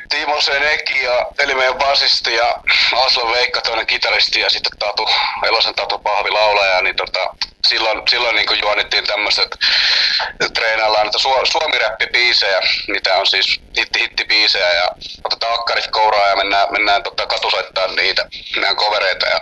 Timo 0.10 0.42
Seneki 0.42 1.04
ja 1.04 1.26
eli 1.40 1.56
meidän 1.56 1.76
basisti 1.76 2.36
ja 2.36 2.62
Aslo 3.06 3.32
Veikka 3.32 3.62
toinen 3.62 3.88
kitaristi 3.88 4.40
ja 4.40 4.50
sitten 4.50 4.78
Tatu, 4.80 5.10
Elosen 5.48 5.76
Tatu 5.76 6.00
Pahvi 6.00 6.32
laulaja, 6.32 6.82
niin 6.82 6.96
tota, 6.96 7.20
silloin, 7.68 8.02
silloin 8.10 8.36
niin 8.36 8.62
juonittiin 8.62 9.04
tämmöiset, 9.04 9.56
treenaillaan 10.54 11.06
näitä 11.06 11.18
su, 11.18 11.30
suomiräppibiisejä, 11.52 12.62
niitä 12.88 13.16
on 13.16 13.28
siis 13.28 13.60
hitti 13.78 14.00
hittibiisejä 14.00 14.74
ja 14.74 14.92
otetaan 15.24 15.54
akkarit 15.54 15.88
kouraa 15.88 16.28
ja 16.28 16.36
mennään, 16.36 16.68
mennään 16.72 17.04
tota, 17.04 17.28
katusoittaa 17.28 17.88
niitä, 17.88 18.26
meidän 18.56 18.76
kovereita 18.76 19.26
ja 19.26 19.40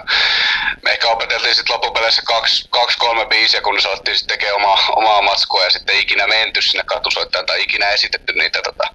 me 0.82 0.92
ehkä 0.92 1.08
opeteltiin 1.08 1.56
sitten 1.56 1.76
loppupeleissä 1.86 2.22
kaksi, 2.26 2.68
kaksi, 2.70 2.98
kolme 2.98 3.26
biisiä, 3.26 3.62
kun 3.62 3.82
saattiin 3.82 4.18
sitten 4.18 4.38
tekemään 4.38 4.56
omaa, 4.56 4.80
omaa 4.96 5.22
matskua 5.22 5.64
ja 5.64 5.70
sitten 5.70 6.00
ikinä 6.00 6.28
menty 6.28 6.62
sinne 6.62 6.84
katusoittaan 6.84 7.46
tai 7.46 7.62
ikinä 7.62 7.90
esitetty 7.90 8.34
niitä 8.34 8.62
tota, 8.62 8.88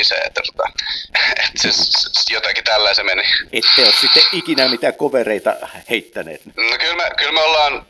coveribiisejä, 0.00 0.22
että 0.26 0.40
tota, 0.46 0.70
et 1.44 1.56
se, 1.56 1.72
se, 1.72 2.34
jotenkin 2.34 2.64
tällä 2.64 2.94
se 2.94 3.02
meni. 3.02 3.22
Ette 3.52 3.82
ole 3.82 3.92
sitten 4.00 4.22
ikinä 4.32 4.68
mitään 4.68 4.94
kovereita 4.94 5.54
heittäneet? 5.90 6.40
No 6.46 6.78
kyllä 6.80 6.96
me, 6.96 7.10
kyllä 7.16 7.32
me 7.32 7.40
ollaan, 7.40 7.86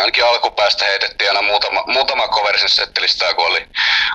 ainakin 0.00 0.24
alkupäästä 0.24 0.84
heitettiin 0.84 1.30
aina 1.30 1.42
muutama, 1.42 1.84
muutama 1.86 2.28
coveri 2.28 2.58
sen 2.58 2.68
settilistaa, 2.68 3.34
kun 3.34 3.46
oli, 3.46 3.66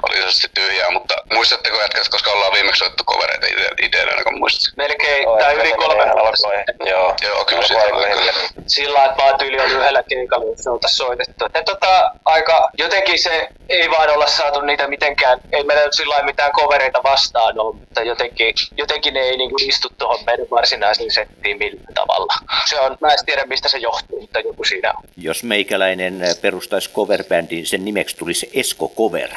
oli 0.03 0.33
se 0.33 0.47
tyhjää, 0.53 0.91
mutta 0.91 1.15
muistatteko 1.33 1.81
jätkät, 1.81 2.09
koska 2.09 2.31
ollaan 2.31 2.53
viimeksi 2.53 2.79
soittu 2.79 3.03
covereita 3.03 3.47
ideana, 3.81 4.23
kun 4.23 4.39
muistat? 4.39 4.77
Melkein, 4.77 5.27
oh, 5.27 5.39
tai 5.39 5.55
yli 5.55 5.71
kolme 5.71 6.03
vuotta 6.03 6.89
Joo, 6.89 7.15
Joo 7.21 7.45
kyllä 7.45 7.61
kyllä. 7.61 8.33
Sillä 8.67 9.05
että 9.05 9.17
vaan 9.17 9.37
tyyli 9.37 9.59
oli 9.59 9.73
yhdellä 9.73 10.03
keikalla, 10.03 10.45
jos 10.45 10.67
oltaisiin 10.67 10.97
soitettu. 10.97 11.45
Ja 11.53 11.63
tota, 11.63 12.11
aika, 12.25 12.69
jotenkin 12.77 13.19
se 13.19 13.47
ei 13.69 13.89
vaan 13.91 14.09
olla 14.09 14.27
saatu 14.27 14.61
niitä 14.61 14.87
mitenkään, 14.87 15.39
ei 15.51 15.63
meillä 15.63 15.83
nyt 15.83 15.93
sillä 15.93 16.23
mitään 16.23 16.51
covereita 16.51 17.03
vastaan 17.11 17.59
ole, 17.59 17.75
mutta 17.75 18.01
jotenkin, 18.01 18.53
jotenkin 18.77 19.13
ne 19.13 19.19
ei 19.19 19.37
niin 19.37 19.49
kuin 19.49 19.69
istu 19.69 19.89
tuohon 19.97 20.25
meidän 20.25 20.45
varsinaiseen 20.51 21.11
settiin 21.11 21.57
millään 21.57 21.93
tavalla. 21.93 22.33
Se 22.69 22.79
on, 22.79 22.97
mä 23.01 23.07
en 23.07 23.25
tiedä 23.25 23.45
mistä 23.45 23.69
se 23.69 23.77
johtuu, 23.77 24.21
mutta 24.21 24.39
joku 24.39 24.63
siinä 24.63 24.93
on. 24.97 25.03
Jos 25.17 25.43
meikäläinen 25.43 26.21
perustaisi 26.41 26.89
coverbändin, 26.91 27.65
sen 27.65 27.85
nimeksi 27.85 28.17
tulisi 28.17 28.49
Esko 28.53 28.93
Cover. 28.97 29.29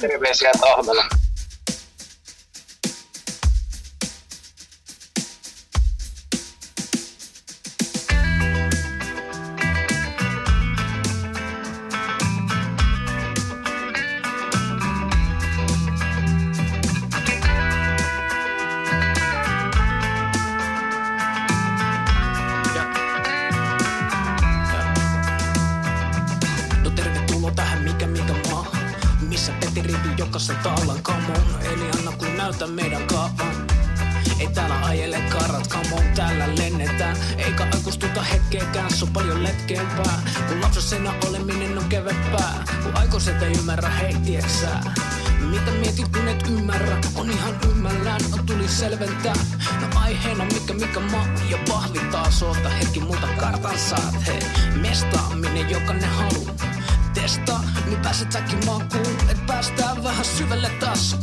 Terveisiä 0.00 0.50
Tahmella. 44.62 45.12
selventää. 48.82 49.34
No 49.80 50.00
aiheena 50.00 50.44
mikä 50.44 50.74
mikä 50.74 51.00
maa 51.00 51.26
ja 51.50 51.58
pahvittaa 51.68 52.30
soota 52.30 52.68
hetki 52.68 53.00
multa 53.00 53.28
kartan 53.40 53.78
saat 53.78 54.26
hei. 54.26 54.40
Mestaaminen 54.80 55.70
jokainen 55.70 56.08
halu 56.08 56.46
testaa, 57.14 57.64
niin 57.86 58.00
pääset 58.00 58.32
säkin 58.32 58.66
makuun, 58.66 59.16
et 59.30 59.46
päästään 59.46 60.04
vähän 60.04 60.24
syvälle 60.24 60.70
taskuun. 60.80 61.21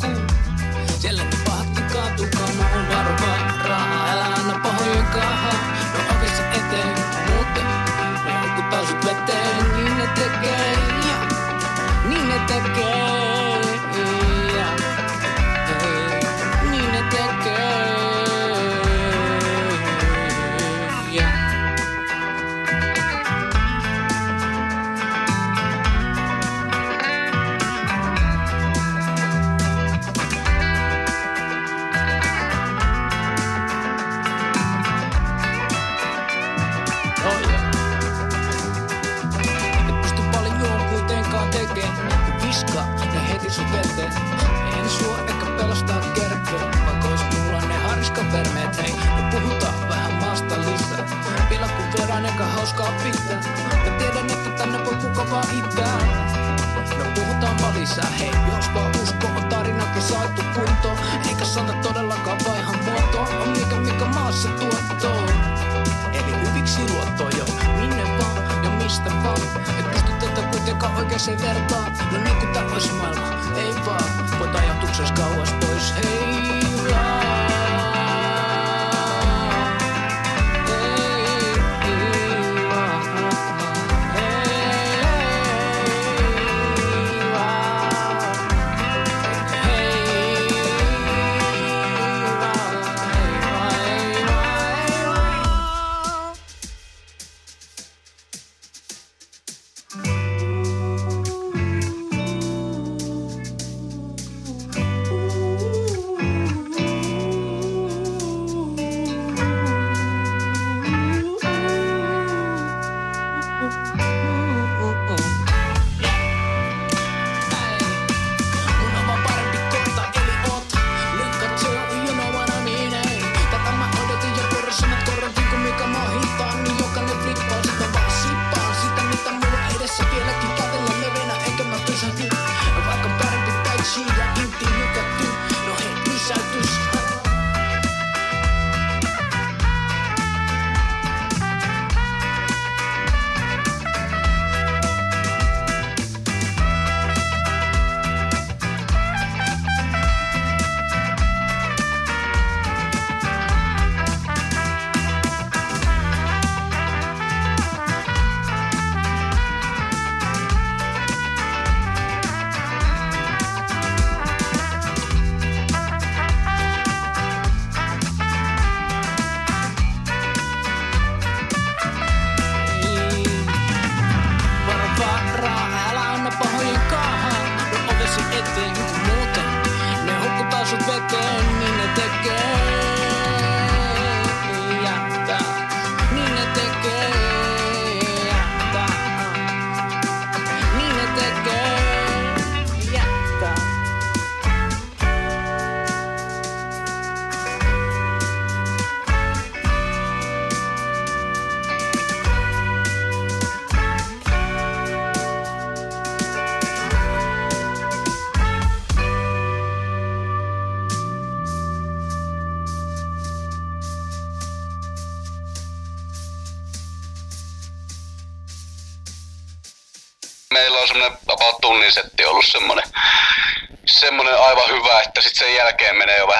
No 72.11 72.23
niin 72.23 72.35
kuin 72.35 72.73
olisi 72.73 72.91
maailma, 72.93 73.29
ei 73.57 73.75
vaan. 73.85 74.39
Voit 74.39 74.55
ajatuksessa 74.55 75.13
kauas 75.13 75.53
pois, 75.53 75.93
hei. 75.95 76.38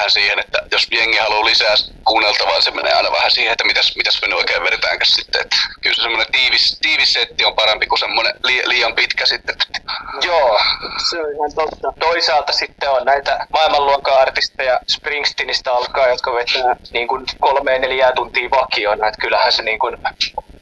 Vähän 0.10 0.26
siihen, 0.26 0.39
että 0.39 0.60
jos 0.72 0.88
jengi 0.91 1.17
haluaa 1.17 1.45
lisää 1.45 1.76
kuunneltavaa, 2.06 2.62
se 2.62 2.72
menee 2.72 2.93
aina 2.93 3.12
vähän 3.12 3.32
siihen, 3.32 3.52
että 3.52 3.63
mitäs, 3.63 3.95
mitäs 3.95 4.22
me 4.22 4.28
nyt 4.28 4.38
oikein 4.38 4.63
vedetäänkö 4.63 5.06
sitten. 5.06 5.41
Että 5.41 5.56
kyllä 5.82 5.95
se 5.95 6.02
semmoinen 6.02 6.32
tiivis, 6.32 6.80
tiivis 6.82 7.13
setti 7.13 7.45
on 7.45 7.56
parempi 7.56 7.88
kuin 7.88 8.00
semmoinen 8.00 8.34
li, 8.43 8.62
liian 8.65 8.95
pitkä 8.95 9.26
sitten. 9.26 9.56
Joo, 10.22 10.60
se 11.10 11.19
on 11.22 11.34
ihan 11.36 11.54
totta. 11.56 11.93
Toisaalta 12.00 12.52
sitten 12.52 12.89
on 12.89 13.06
näitä 13.06 13.48
maailmanluokan 13.54 14.22
artisteja 14.22 14.80
Springsteenistä 14.88 15.74
alkaa, 15.74 16.08
jotka 16.08 16.34
vetää 16.34 16.76
niin 16.93 17.08
kuin 17.08 17.26
kolme 17.39 17.80
neljää 17.80 18.12
tuntia 18.12 18.50
vakiona. 18.50 19.08
Että 19.08 19.22
kyllähän 19.22 19.52
se 19.52 19.63
niin 19.63 19.80
kuin 19.80 19.98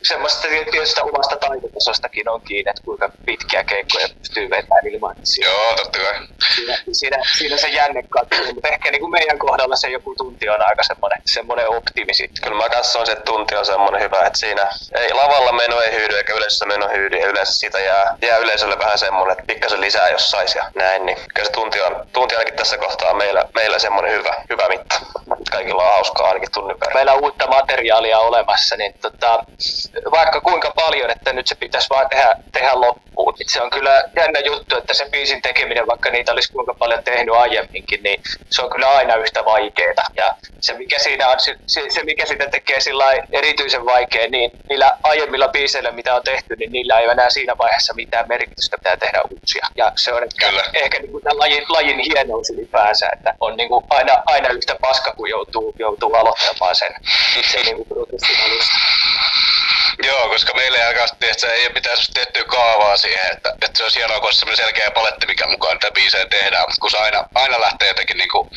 semmoista 0.03 0.47
tietystä 0.47 1.03
omasta 1.03 1.35
taitotasostakin 1.35 2.29
on 2.29 2.41
kiinni, 2.41 2.69
että 2.69 2.81
kuinka 2.85 3.09
pitkiä 3.25 3.63
keikkoja 3.63 4.07
pystyy 4.19 4.49
vetämään 4.49 4.87
ilman. 4.87 5.15
Siinä, 5.23 5.49
Joo, 5.49 5.75
totta 5.75 5.99
kai. 5.99 6.27
Siinä, 6.55 6.77
siinä, 6.91 7.17
siinä 7.37 7.57
se 7.57 7.67
jänne 7.67 8.03
katsoo, 8.09 8.53
mutta 8.53 8.67
ehkä 8.67 8.91
niin 8.91 9.01
kuin 9.01 9.11
meidän 9.11 9.39
kohdalla 9.39 9.75
se 9.75 9.89
joku 9.89 10.15
tunti 10.15 10.49
on 10.49 10.61
aika 10.67 10.83
semmoinen, 10.83 11.21
semmoinen 11.25 11.69
optimi 11.69 12.13
sitten. 12.13 12.43
Kyllä 12.43 12.63
mä 12.63 12.69
katson, 12.69 13.09
että 13.11 13.23
tunti 13.23 13.55
on 13.55 13.65
semmoinen 13.65 14.01
hyvä, 14.01 14.25
että 14.25 14.39
siinä 14.39 14.67
ei 14.95 15.13
lavalla 15.13 15.51
meno 15.51 15.81
ei 15.81 15.91
hyydy 15.91 16.17
eikä 16.17 16.33
yleensä 16.33 16.65
meno 16.65 16.89
hyydy 16.89 17.17
ja 17.17 17.27
yleensä 17.27 17.53
siitä 17.53 17.79
jää, 17.79 18.17
jää 18.21 18.37
yleisölle 18.37 18.79
vähän 18.79 18.97
semmoinen, 18.97 19.31
että 19.31 19.53
pikkasen 19.53 19.81
lisää 19.81 20.09
jos 20.09 20.31
saisi 20.31 20.57
ja 20.57 20.71
näin, 20.75 21.05
niin 21.05 21.17
kyllä 21.33 21.45
se 21.45 21.51
tunti 21.51 21.81
on, 21.81 22.07
tunti 22.13 22.35
ainakin 22.35 22.55
tässä 22.55 22.77
kohtaa 22.77 23.13
meillä, 23.13 23.45
meillä 23.55 23.79
semmoinen 23.79 24.11
hyvä, 24.11 24.35
hyvä 24.49 24.67
mitta. 24.69 24.99
Kaikilla 25.51 25.83
on 25.83 25.93
hauskaa 25.93 26.27
ainakin 26.27 26.51
tunnin 26.53 26.79
verran. 26.79 26.97
Meillä 26.97 27.13
on 27.13 27.23
uutta 27.23 27.47
materiaalia 27.47 28.19
olemassa, 28.19 28.75
niin 28.77 28.93
tota, 29.01 29.43
vaikka 30.11 30.41
kuinka 30.41 30.71
paljon, 30.75 31.09
että 31.09 31.33
nyt 31.33 31.47
se 31.47 31.55
pitäisi 31.55 31.89
vaan 31.89 32.09
tehdä, 32.09 32.35
tehdä 32.51 32.71
loppuun. 32.73 33.33
Se 33.47 33.61
on 33.61 33.69
kyllä 33.69 34.03
jännä 34.15 34.39
juttu, 34.39 34.77
että 34.77 34.93
se 34.93 35.09
biisin 35.11 35.41
tekeminen, 35.41 35.87
vaikka 35.87 36.09
niitä 36.09 36.31
olisi 36.31 36.51
kuinka 36.51 36.73
paljon 36.73 37.03
tehnyt 37.03 37.35
aiemminkin, 37.35 38.03
niin 38.03 38.21
se 38.49 38.61
on 38.61 38.69
kyllä 38.69 38.89
aina 38.89 39.15
yhtä 39.15 39.45
vaikeaa. 39.45 40.07
Ja 40.15 40.35
se 40.61 40.73
mikä 40.73 40.95
siinä 40.99 41.27
on, 41.27 41.39
se, 41.39 41.55
se 41.89 42.03
mikä 42.03 42.25
sitä 42.25 42.47
tekee 42.47 42.79
sillä 42.79 43.05
erityisen 43.31 43.85
vaikea, 43.85 44.29
niin 44.29 44.51
niillä 44.69 44.97
aiemmilla 45.03 45.47
biiseillä, 45.47 45.91
mitä 45.91 46.15
on 46.15 46.23
tehty, 46.23 46.55
niin 46.55 46.71
niillä 46.71 46.99
ei 46.99 47.07
enää 47.07 47.29
siinä 47.29 47.57
vaiheessa 47.57 47.93
mitään 47.93 48.25
merkitystä, 48.27 48.77
pitää 48.77 48.97
tehdä 48.97 49.21
uusia. 49.31 49.67
Ja 49.75 49.91
se 49.95 50.13
on 50.13 50.23
ehkä, 50.23 50.49
kyllä. 50.49 50.63
ehkä 50.73 50.99
niin 50.99 51.11
kuin 51.11 51.23
tämän 51.23 51.39
lajin, 51.39 51.65
lajin 51.69 51.99
hienous 51.99 52.49
ylipäänsä, 52.49 53.09
että 53.13 53.33
on 53.39 53.57
niin 53.57 53.69
kuin 53.69 53.85
aina, 53.89 54.23
aina 54.25 54.49
yhtä 54.49 54.75
paska, 54.81 55.13
kun 55.17 55.29
joutuu, 55.29 55.75
joutuu 55.79 56.13
aloittamaan 56.13 56.75
sen, 56.75 56.95
sen 57.51 57.65
niin 57.65 57.85
kuin 57.85 58.07
Joo, 60.03 60.29
koska 60.29 60.53
meillä 60.53 60.77
ei 60.77 60.85
aika, 60.85 61.03
että 61.21 61.47
ei 61.53 61.69
pitäisi 61.69 62.11
tiettyä 62.13 62.43
kaavaa 62.43 62.97
siihen, 62.97 63.31
että, 63.31 63.49
että 63.61 63.77
se 63.77 63.83
olisi 63.83 63.99
hienoa, 63.99 64.19
kun 64.19 64.25
olisi 64.25 64.55
selkeä 64.55 64.91
paletti, 64.91 65.27
mikä 65.27 65.47
mukaan 65.47 65.73
niitä 65.73 65.91
biisejä 65.91 66.25
tehdään, 66.25 66.63
mutta 66.63 66.81
kun 66.81 66.91
se 66.91 66.97
aina, 66.97 67.23
aina 67.35 67.61
lähtee 67.61 67.87
jotenkin 67.87 68.17
niin 68.17 68.29
kuin 68.29 68.49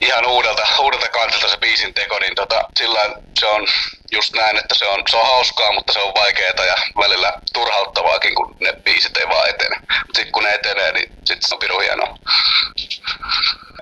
ihan 0.00 0.26
uudelta, 0.26 0.66
uudelta 0.78 1.08
kantilta 1.08 1.48
se 1.48 1.56
biisin 1.56 1.94
teko, 1.94 2.18
niin 2.18 2.34
tota, 2.34 2.60
sillä 2.78 3.00
se 3.40 3.46
on 3.46 3.68
just 4.12 4.34
näin, 4.34 4.56
että 4.56 4.74
se 4.74 4.86
on, 4.86 5.02
se 5.10 5.16
on 5.16 5.26
hauskaa, 5.26 5.72
mutta 5.72 5.92
se 5.92 6.00
on 6.00 6.14
vaikeaa 6.14 6.64
ja 6.64 6.74
välillä 6.96 7.32
turhauttavaakin, 7.52 8.34
kun 8.34 8.56
ne 8.60 8.72
biisit 8.72 9.16
ei 9.16 9.28
vaan 9.28 9.48
etene. 9.48 9.76
Mutta 9.76 10.14
sitten 10.14 10.32
kun 10.32 10.42
ne 10.42 10.54
etenee, 10.54 10.92
niin 10.92 11.08
sitten 11.12 11.48
se 11.48 11.54
on 11.54 11.58
pirun 11.58 11.82
hienoa 11.82 12.16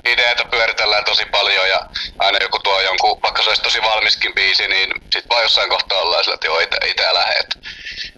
ideoita 0.05 0.45
pyöritellään 0.45 1.05
tosi 1.05 1.25
paljon 1.27 1.69
ja 1.69 1.87
aina 2.19 2.39
joku 2.41 2.59
tuo 2.59 2.81
jonkun, 2.81 3.23
vaikka 3.23 3.43
se 3.43 3.49
olisi 3.51 3.63
tosi 3.63 3.83
valmiskin 3.83 4.35
biisi, 4.35 4.69
niin 4.69 4.93
sitten 5.03 5.29
vaan 5.31 5.43
jossain 5.43 5.71
kohtaa 5.71 5.99
ollaan 5.99 6.25
sillä, 6.25 6.35
että 6.35 6.47
joo, 6.47 6.59
ite, 6.59 6.77
ite 6.87 7.15
lähet. 7.15 7.47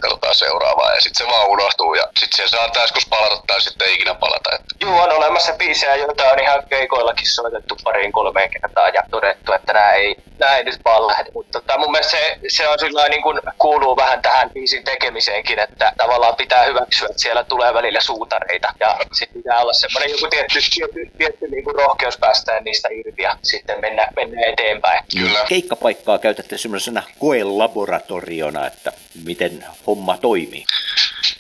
Katsotaan 0.00 0.34
seuraavaa 0.34 0.94
ja 0.94 1.00
sitten 1.00 1.26
se 1.26 1.32
vaan 1.32 1.48
unohtuu 1.48 1.94
ja 1.94 2.04
sitten 2.20 2.48
se 2.48 2.56
saattaa 2.56 2.82
joskus 2.82 3.06
palata 3.06 3.42
tai 3.46 3.60
sitten 3.60 3.88
ei 3.88 3.94
ikinä 3.94 4.14
palata. 4.14 4.54
Että. 4.54 4.74
Joo, 4.86 5.02
on 5.02 5.12
olemassa 5.12 5.52
biisejä, 5.52 5.96
joita 5.96 6.30
on 6.30 6.40
ihan 6.40 6.62
keikoillakin 6.70 7.30
soitettu 7.30 7.76
pariin 7.84 8.12
kolmeen 8.12 8.50
kertaan 8.50 8.94
ja 8.94 9.02
todettu, 9.10 9.52
että 9.52 9.72
nämä 9.72 9.90
ei, 9.90 10.16
nämä 10.38 10.56
ei 10.56 10.64
nyt 10.64 10.80
vaan 10.84 11.06
lähde. 11.06 11.30
Mutta 11.34 11.60
tota, 11.60 11.78
mun 11.78 11.90
mielestä 11.90 12.10
se, 12.10 12.38
se 12.48 12.68
on 12.68 12.78
sillä 12.78 13.08
niin 13.08 13.22
kuin 13.22 13.40
kuuluu 13.58 13.96
vähän 13.96 14.22
tähän 14.22 14.50
biisin 14.50 14.84
tekemiseenkin, 14.84 15.58
että 15.58 15.92
tavallaan 15.96 16.36
pitää 16.36 16.64
hyväksyä, 16.64 17.08
että 17.10 17.22
siellä 17.22 17.44
tulee 17.44 17.74
välillä 17.74 18.00
suutareita 18.00 18.68
ja 18.80 18.96
sitten 19.12 19.42
pitää 19.42 19.60
olla 19.60 19.72
semmoinen 19.72 20.10
joku 20.10 20.26
tietty, 20.30 20.58
tietty, 20.74 21.10
tietty 21.18 21.48
niin 21.48 21.64
kuin 21.64 21.74
rohkeus 21.74 22.18
päästään 22.18 22.64
niistä 22.64 22.88
irti 22.92 23.22
ja 23.22 23.38
sitten 23.42 23.80
mennä, 23.80 24.08
mennä 24.16 24.40
eteenpäin. 24.46 25.04
Kyllä. 25.18 25.44
Keikkapaikkaa 25.48 26.18
käytätte 26.18 26.58
semmoisena 26.58 27.02
koelaboratoriona, 27.18 28.66
että 28.66 28.92
miten 29.24 29.64
homma 29.86 30.16
toimii. 30.16 30.64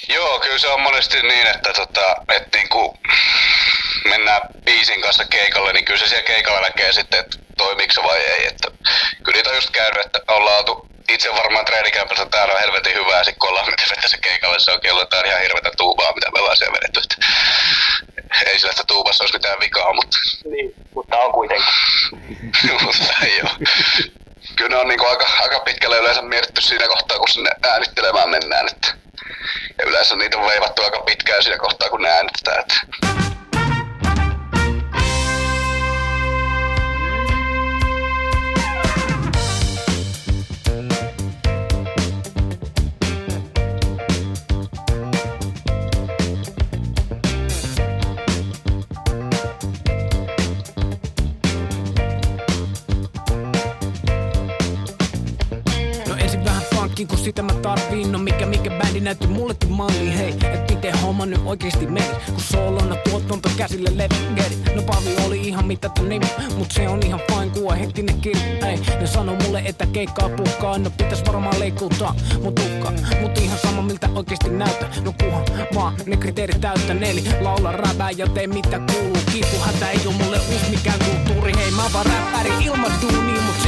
Joo, 0.08 0.40
kyllä 0.40 0.58
se 0.58 0.68
on 0.68 0.80
monesti 0.80 1.22
niin, 1.22 1.46
että, 1.46 1.72
tota, 1.72 2.16
että 2.36 2.58
niin 2.58 2.68
kuin 2.68 2.98
mennään 4.08 4.40
biisin 4.64 5.00
kanssa 5.00 5.24
keikalle, 5.24 5.72
niin 5.72 5.84
kyllä 5.84 5.98
se 5.98 6.06
siellä 6.06 6.26
keikalla 6.26 6.60
näkee 6.60 6.92
sitten, 6.92 7.20
että 7.20 7.38
toimiiko 7.56 8.02
vai 8.02 8.18
ei. 8.18 8.46
Että 8.46 8.68
kyllä 9.24 9.36
niitä 9.36 9.50
on 9.50 9.56
just 9.56 9.70
käynyt, 9.70 10.06
että 10.06 10.20
ollaan 10.28 10.58
oltu 10.58 10.86
itse 11.08 11.34
varmaan 11.34 11.64
treenikämpässä 11.64 12.26
täällä 12.26 12.54
on 12.54 12.60
helvetin 12.60 12.94
hyvää, 12.94 13.24
sit 13.24 13.36
kun 13.38 13.48
ollaan 13.48 13.66
mennyt 13.66 14.10
se 14.10 14.18
keikalle, 14.18 14.58
se 14.58 14.72
on 14.72 14.80
kello, 14.80 15.04
tää 15.04 15.20
on 15.20 15.26
ihan 15.26 15.40
hirvetä 15.40 15.70
tuubaa, 15.76 16.12
mitä 16.14 16.30
me 16.30 16.40
ollaan 16.40 16.56
siellä 16.56 16.76
vedetty. 16.76 17.00
Että 17.00 17.16
ei 18.46 18.58
sillä, 18.58 18.70
että 18.70 18.84
tuubassa 18.86 19.24
olisi 19.24 19.36
mitään 19.36 19.60
vikaa, 19.60 19.92
mutta... 19.92 20.18
Niin, 20.44 20.74
mutta 20.94 21.16
on 21.16 21.32
kuitenkin. 21.32 21.74
mutta 22.84 23.14
ei 23.22 23.40
ole. 23.42 23.50
Kyllä 24.56 24.68
ne 24.68 24.76
on 24.76 24.88
niin 24.88 25.08
aika, 25.08 25.26
aika 25.40 25.60
pitkälle 25.60 25.98
yleensä 25.98 26.22
mietitty 26.22 26.60
siinä 26.60 26.88
kohtaa, 26.88 27.18
kun 27.18 27.28
sinne 27.28 27.50
äänittelemään 27.70 28.28
mennään. 28.28 28.68
Että, 28.68 28.94
yleensä 29.86 30.16
niitä 30.16 30.38
on 30.38 30.46
veivattu 30.46 30.82
aika 30.82 31.00
pitkään 31.00 31.42
siinä 31.42 31.58
kohtaa, 31.58 31.90
kun 31.90 32.02
ne 32.02 32.08
äänitetään. 32.08 32.64
Malli 59.76 60.18
Hei, 60.18 60.34
et 60.54 60.70
miten 60.70 60.98
homma 60.98 61.26
nyt 61.26 61.40
oikeesti 61.44 61.86
meni 61.86 62.06
Kun 62.26 62.40
solona 62.40 62.96
tuotanto 62.96 63.50
käsille 63.56 63.90
levegeri 63.94 64.56
No 64.74 64.82
Pavi 64.82 65.26
oli 65.26 65.48
ihan 65.48 65.66
mitä 65.66 65.88
tän 65.88 66.08
nimi 66.08 66.26
Mut 66.56 66.70
se 66.70 66.88
on 66.88 67.00
ihan 67.06 67.20
fine 67.32 67.50
kuva 67.50 67.76
ne 67.76 68.12
kirja 68.12 68.68
Ei, 68.68 68.80
ne 69.00 69.06
sano 69.06 69.34
mulle 69.34 69.62
että 69.64 69.86
keikkaa 69.86 70.28
puhkaa 70.28 70.78
No 70.78 70.90
pitäis 70.90 71.26
varmaan 71.26 71.60
leikkuuttaa 71.60 72.14
mut 72.42 72.54
tukka 72.54 72.92
Mut 73.20 73.38
ihan 73.38 73.58
sama 73.58 73.82
miltä 73.82 74.08
oikeesti 74.14 74.50
näyttää 74.50 74.88
No 75.04 75.14
kuhan 75.22 75.44
vaan 75.74 75.94
ne 76.06 76.16
kriteerit 76.16 76.60
täyttä 76.60 76.94
Neli 76.94 77.24
laula 77.40 77.72
räpää 77.72 78.10
ja 78.10 78.26
tee 78.28 78.46
mitä 78.46 78.80
kuuluu. 78.92 79.16
Kipu 79.32 79.58
hätä 79.64 79.90
ei 79.90 80.00
oo 80.06 80.12
mulle 80.12 80.38
uus 80.52 80.70
mikään 80.70 80.98
kulttuuri. 80.98 81.52
Hei 81.56 81.70
mä 81.70 81.82
vaan 81.92 82.06
räppäri. 82.06 82.64
Ilman 82.64 82.92
duuni 83.02 83.40
Mut 83.40 83.65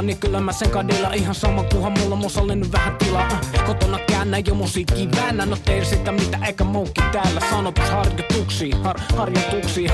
Fila, 0.00 0.06
niin 0.06 0.18
kyllä 0.18 0.40
mä 0.40 0.52
sen 0.52 0.70
kadilla 0.70 1.12
ihan 1.12 1.34
sama, 1.34 1.62
kunhan 1.62 1.92
mulla 1.98 2.16
musalle 2.16 2.56
nyt 2.56 2.72
vähän 2.72 2.96
tilaa. 2.96 3.40
Kotona 3.66 3.98
käännä 3.98 4.38
jo 4.38 4.54
musiikki 4.54 5.08
väännä, 5.16 5.46
no 5.46 5.56
teen 5.56 5.86
sitä 5.86 6.12
mitä 6.12 6.38
eikä 6.46 6.64
muukki 6.64 7.02
täällä. 7.12 7.40
Sanotusharjoituksiin, 7.50 8.82
har, 8.82 9.00
harjoituksiin. 9.16 9.90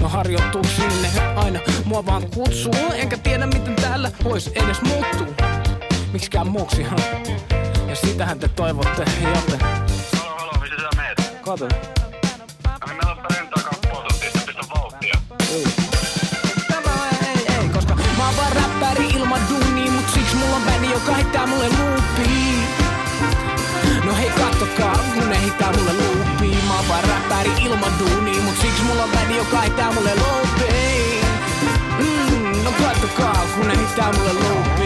No 0.00 0.08
harjoituksiin 0.08 1.02
ne 1.02 1.08
aina 1.36 1.60
mua 1.84 2.06
vaan 2.06 2.30
kutsuu 2.34 2.74
Enkä 2.94 3.16
tiedä 3.16 3.46
miten 3.46 3.74
täällä 3.74 4.10
vois 4.24 4.46
edes 4.46 4.82
muuttuu 4.82 5.34
Miksikään 6.12 6.48
muuksi, 6.48 6.82
huh? 6.82 7.00
Ja 7.88 7.96
sitähän 7.96 8.38
te 8.38 8.48
toivotte, 8.48 9.04
joten? 9.34 9.60
Kato 11.42 11.97
joka 20.98 21.14
heittää 21.14 21.46
mulle 21.46 21.68
loopiin. 21.68 22.64
No 24.04 24.14
hei 24.14 24.30
kattokaa, 24.30 24.98
kun 25.14 25.28
ne 25.28 25.40
heittää 25.40 25.72
mulle 25.72 25.92
loopiin. 25.92 26.64
Mä 26.64 26.76
oon 26.76 26.88
vaan 26.88 27.04
räppä 27.04 27.14
räppäri 27.14 27.64
ilman 27.64 27.92
duuni, 27.98 28.40
mut 28.40 28.56
siksi 28.60 28.82
mulla 28.82 29.04
on 29.04 29.10
bändi, 29.10 29.36
joka 29.36 29.60
heittää 29.60 29.92
mulle 29.92 30.14
loopiin. 30.14 31.24
Mm, 31.98 32.64
no 32.64 32.72
kattokaa, 32.72 33.46
kun 33.56 33.68
ne 33.68 33.76
heittää 33.76 34.12
mulle 34.12 34.32
loopiin. 34.32 34.77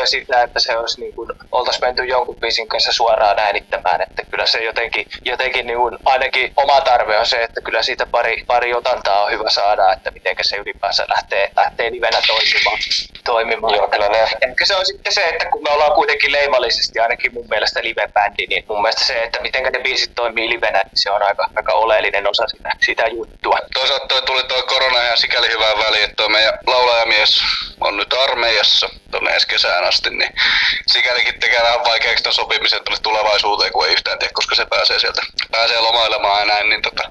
Tehtyä 0.00 0.20
sitä, 0.20 0.42
että 0.42 0.60
se 0.60 0.76
olisi 0.76 1.00
niin 1.00 1.14
kuin, 1.14 1.30
oltaisi 1.52 1.80
menty 1.80 2.04
jonkun 2.04 2.36
biisin 2.36 2.68
kanssa 2.68 2.92
suoraan 2.92 3.38
äänittämään. 3.38 4.02
Että 4.02 4.22
kyllä 4.30 4.46
se 4.46 4.64
jotenkin, 4.64 5.06
jotenkin 5.24 5.66
niin 5.66 5.78
kuin, 5.78 5.98
ainakin 6.04 6.52
oma 6.56 6.80
tarve 6.80 7.18
on 7.18 7.26
se, 7.26 7.42
että 7.42 7.60
kyllä 7.60 7.82
siitä 7.82 8.06
pari, 8.06 8.44
pari 8.46 8.74
otantaa 8.74 9.24
on 9.24 9.32
hyvä 9.32 9.50
saada, 9.50 9.92
että 9.92 10.10
miten 10.10 10.36
se 10.40 10.56
ylipäänsä 10.56 11.04
lähtee, 11.08 11.50
lähtee 11.56 11.90
livenä 11.90 12.18
toimimaan. 12.26 12.78
toimimaan. 13.24 13.74
Joo, 13.74 13.88
kyllä 13.88 14.08
ne. 14.08 14.28
Ehkä 14.42 14.66
se 14.66 14.76
on 14.76 14.86
sitten 14.86 15.12
se, 15.12 15.20
että 15.20 15.44
kun 15.44 15.62
me 15.62 15.70
ollaan 15.70 15.92
kuitenkin 15.92 16.32
leimallisesti 16.32 16.98
ainakin 16.98 17.34
mun 17.34 17.46
mielestä 17.50 17.80
live-bändi, 17.80 18.46
niin 18.46 18.64
mun 18.68 18.82
mielestä 18.82 19.04
se, 19.04 19.22
että 19.22 19.40
miten 19.40 19.62
ne 19.62 19.80
biisit 19.82 20.14
toimii 20.14 20.48
livenä, 20.48 20.82
niin 20.82 21.02
se 21.02 21.10
on 21.10 21.22
aika, 21.22 21.46
aika 21.56 21.72
oleellinen 21.72 22.30
osa 22.30 22.46
sitä, 22.46 22.70
sitä 22.86 23.06
juttua. 23.06 23.58
Toisaalta 23.74 24.06
toi 24.06 24.22
tuli 24.22 24.42
toi 24.44 24.62
korona 24.62 25.04
ihan 25.04 25.18
sikäli 25.18 25.48
hyvään 25.52 25.78
väliin, 25.78 26.04
että 26.04 26.16
toi 26.16 26.28
meidän 26.28 26.58
laulajamies 26.66 27.40
on 27.80 27.96
nyt 27.96 28.12
armeijassa 28.12 28.88
tonne 29.10 29.30
ensi 29.34 29.48
kesään 29.48 29.78
asti, 29.90 30.10
niin 30.10 30.32
sikälikin 30.86 31.40
tekee 31.40 31.62
vähän 31.62 31.84
vaikeaksi 31.84 32.22
tämän 32.22 32.34
sopimisen 32.34 32.84
tuonne 32.84 33.00
tulevaisuuteen, 33.02 33.72
kun 33.72 33.86
ei 33.86 33.92
yhtään 33.92 34.18
tiedä, 34.18 34.32
koska 34.34 34.54
se 34.54 34.66
pääsee 34.66 34.98
sieltä, 34.98 35.22
pääsee 35.50 35.80
lomailemaan 35.80 36.40
ja 36.40 36.46
näin, 36.46 36.68
niin 36.68 36.82
tota, 36.82 37.04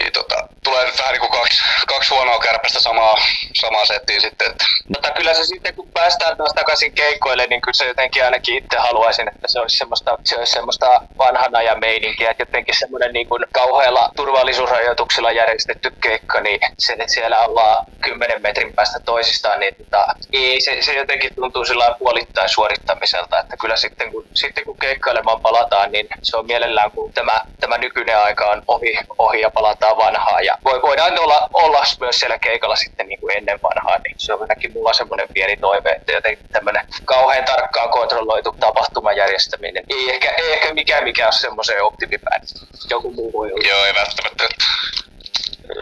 niin 0.00 0.12
tota, 0.12 0.36
tulee 0.64 0.84
nyt 0.86 0.98
vähän 0.98 1.12
niin 1.12 1.26
kuin 1.26 1.40
kaksi, 1.40 1.62
kaksi 1.86 2.10
huonoa 2.10 2.38
kärpästä 2.38 2.80
samaa, 2.80 3.16
samaa 3.64 3.84
settiin 3.84 4.20
sitten, 4.20 4.50
että 4.50 4.64
Mutta 4.88 5.10
kyllä 5.10 5.34
se 5.34 5.44
sitten, 5.44 5.74
kun 5.74 5.88
päästään 5.94 6.36
taas 6.36 6.52
takaisin 6.54 6.92
keikoille, 6.92 7.46
niin 7.46 7.60
kyllä 7.60 7.74
se 7.74 7.86
jotenkin 7.86 8.24
ainakin 8.24 8.56
itse 8.56 8.78
haluaisin, 8.78 9.28
että 9.28 9.48
se 9.48 9.60
olisi 9.60 9.76
semmoista, 9.76 10.18
se 10.24 10.36
olisi 10.38 10.52
semmoista 10.52 11.02
vanhan 11.18 11.56
ajan 11.56 11.80
meininkiä, 11.80 12.30
että 12.30 12.42
jotenkin 12.42 12.74
semmoinen 12.78 13.12
niin 13.12 13.28
kuin 13.28 13.44
kauheilla 13.52 14.10
turvallisuusrajoituksilla 14.16 15.32
järjestetty 15.32 15.92
keikka, 16.00 16.40
niin 16.40 16.60
se, 16.78 16.92
että 16.92 17.08
siellä 17.08 17.44
ollaan 17.44 17.86
10 18.00 18.42
metrin 18.42 18.72
päästä 18.72 19.00
toisistaan, 19.00 19.60
niin 19.60 19.74
tota, 19.74 20.06
ei, 20.32 20.60
se, 20.60 20.82
se 20.82 20.92
jotenkin 20.92 21.34
tuntuu 21.34 21.64
sillä 21.64 21.96
puolittain 21.98 22.48
suorittamiselta, 22.48 23.38
että 23.38 23.56
kyllä 23.56 23.76
sitten 23.76 24.12
kun, 24.12 24.24
sitten 24.34 24.64
kun 24.64 24.78
keikkailemaan 24.78 25.40
palataan, 25.40 25.92
niin 25.92 26.08
se 26.22 26.36
on 26.36 26.46
mielellään, 26.46 26.90
kun 26.90 27.12
tämä, 27.12 27.40
tämä 27.60 27.78
nykyinen 27.78 28.18
aika 28.18 28.44
on 28.44 28.62
ohi, 28.68 28.98
ohi 29.18 29.40
ja 29.40 29.50
palataan 29.50 29.96
vanhaan. 29.96 30.44
Ja 30.44 30.58
voi, 30.64 30.82
voidaan 30.82 31.18
olla, 31.18 31.48
olla 31.52 31.84
myös 32.00 32.16
siellä 32.16 32.38
keikalla 32.38 32.76
sitten 32.76 33.08
niin 33.08 33.20
kuin 33.20 33.36
ennen 33.36 33.53
vanhaa, 33.62 33.98
niin 34.04 34.14
se 34.18 34.32
on 34.34 34.40
ainakin 34.40 34.72
mulla 34.72 34.92
semmoinen 34.92 35.28
pieni 35.34 35.56
toive, 35.56 35.90
että 35.90 36.12
jotenkin 36.12 36.46
tämmöinen 36.52 36.86
kauhean 37.04 37.44
tarkkaan 37.44 37.90
kontrolloitu 37.90 38.56
tapahtuman 38.60 39.16
järjestäminen. 39.16 39.84
Ei 39.90 40.10
ehkä, 40.10 40.30
ei 40.30 40.52
ehkä 40.52 40.74
mikään 40.74 41.04
mikä 41.04 41.26
on 41.26 41.32
semmoiseen 41.32 41.82
optimipäin. 41.84 42.42
Joku 42.90 43.10
muu 43.12 43.32
voi 43.32 43.52
olla. 43.52 43.68
joo, 43.68 43.84
ei 43.84 43.94
välttämättä. 43.94 44.44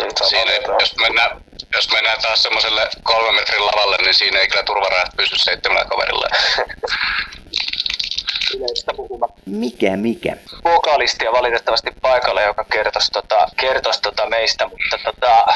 Että 0.08 0.24
siinä, 0.28 0.52
ei- 0.52 0.60
jos 0.80 0.96
mennään, 1.00 1.40
jos 1.74 1.92
mennään 1.92 2.20
taas 2.22 2.42
semmoiselle 2.42 2.88
kolmen 3.02 3.34
metrin 3.34 3.66
lavalle, 3.66 3.96
niin 3.96 4.14
siinä 4.14 4.38
ei 4.38 4.48
kyllä 4.48 4.62
turvarajat 4.62 5.16
pysy 5.16 5.38
seitsemällä 5.38 5.84
kaverilla. 5.84 6.28
Yleistä 8.56 8.92
puhumatta. 8.96 9.40
Mikä 9.46 9.96
mikä? 9.96 10.36
Vokalistia 10.86 11.32
valitettavasti 11.32 11.90
paikalle, 12.02 12.42
joka 12.42 12.64
kertoisi, 12.64 13.10
tota, 13.12 13.46
kertoisi 13.56 14.02
tota 14.02 14.28
meistä, 14.28 14.66
mutta 14.66 14.98
tota, 15.04 15.46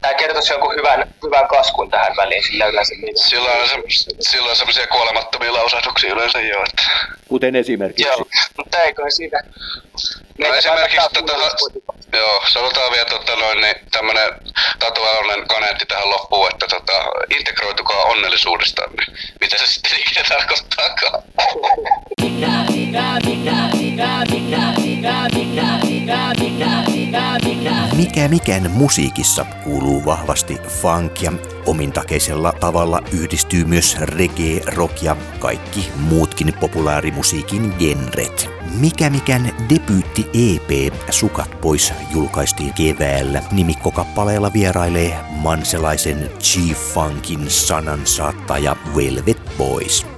tämä 0.00 0.14
kertoisi 0.14 0.52
jonkun 0.52 0.74
hyvän, 0.74 1.14
hyvän 1.24 1.48
kaskun 1.48 1.90
tähän 1.90 2.16
väliin, 2.16 2.42
sillä 2.42 2.66
yleensä 2.66 2.94
Silloin 3.14 3.60
on, 3.60 3.68
se, 3.68 4.10
silloin 4.20 4.50
on 4.50 4.56
semmoisia 4.56 4.86
kuolemattomia 4.86 5.52
lausahduksia 5.52 6.12
yleensä 6.12 6.40
jo. 6.40 6.64
Että. 6.68 6.82
Kuten 7.28 7.56
esimerkiksi. 7.56 8.08
Joo, 8.08 8.26
mutta 8.56 8.78
eikö 8.78 9.02
siinä... 9.08 9.40
No 10.38 10.54
esimerkiksi 10.54 11.08
tota, 11.14 11.32
joo, 12.16 12.42
sanotaan 12.52 12.92
vielä 12.92 13.04
tota 13.04 13.36
noin, 13.36 13.60
niin 13.60 13.74
tämmönen 13.92 14.28
tatuaallinen 14.78 15.48
kaneetti 15.48 15.86
tähän 15.86 16.10
loppuun, 16.10 16.50
että 16.52 16.66
tota, 16.68 16.92
integroitukaa 17.38 18.02
onnellisuudesta, 18.02 18.82
niin 18.86 19.18
mitä 19.40 19.58
se 19.58 19.66
sitten 19.66 20.00
ikinä 20.00 20.24
tarkoittaakaan. 20.28 21.22
Mikä 27.96 28.28
mikään 28.28 28.70
musiikissa 28.70 29.46
kuuluu 29.64 30.04
vahvasti 30.04 30.58
funk 30.68 31.22
ja 31.22 31.32
omintakeisella 31.66 32.52
tavalla 32.52 33.02
yhdistyy 33.12 33.64
myös 33.64 33.96
reggae, 34.00 34.60
rock 34.66 35.02
ja 35.02 35.16
kaikki 35.38 35.90
muutkin 35.96 36.54
populaarimusiikin 36.60 37.74
genret. 37.78 38.50
Mikä 38.80 39.10
mikään 39.10 39.54
debyytti 39.68 40.26
EP 40.34 40.94
Sukat 41.10 41.60
pois 41.60 41.92
julkaistiin 42.14 42.74
keväällä. 42.74 43.42
Nimikkokappaleella 43.52 44.52
vierailee 44.52 45.18
manselaisen 45.30 46.30
G-Funkin 46.38 47.50
sanansaattaja 47.50 48.76
Velvet 48.96 49.40
Boys. 49.58 50.15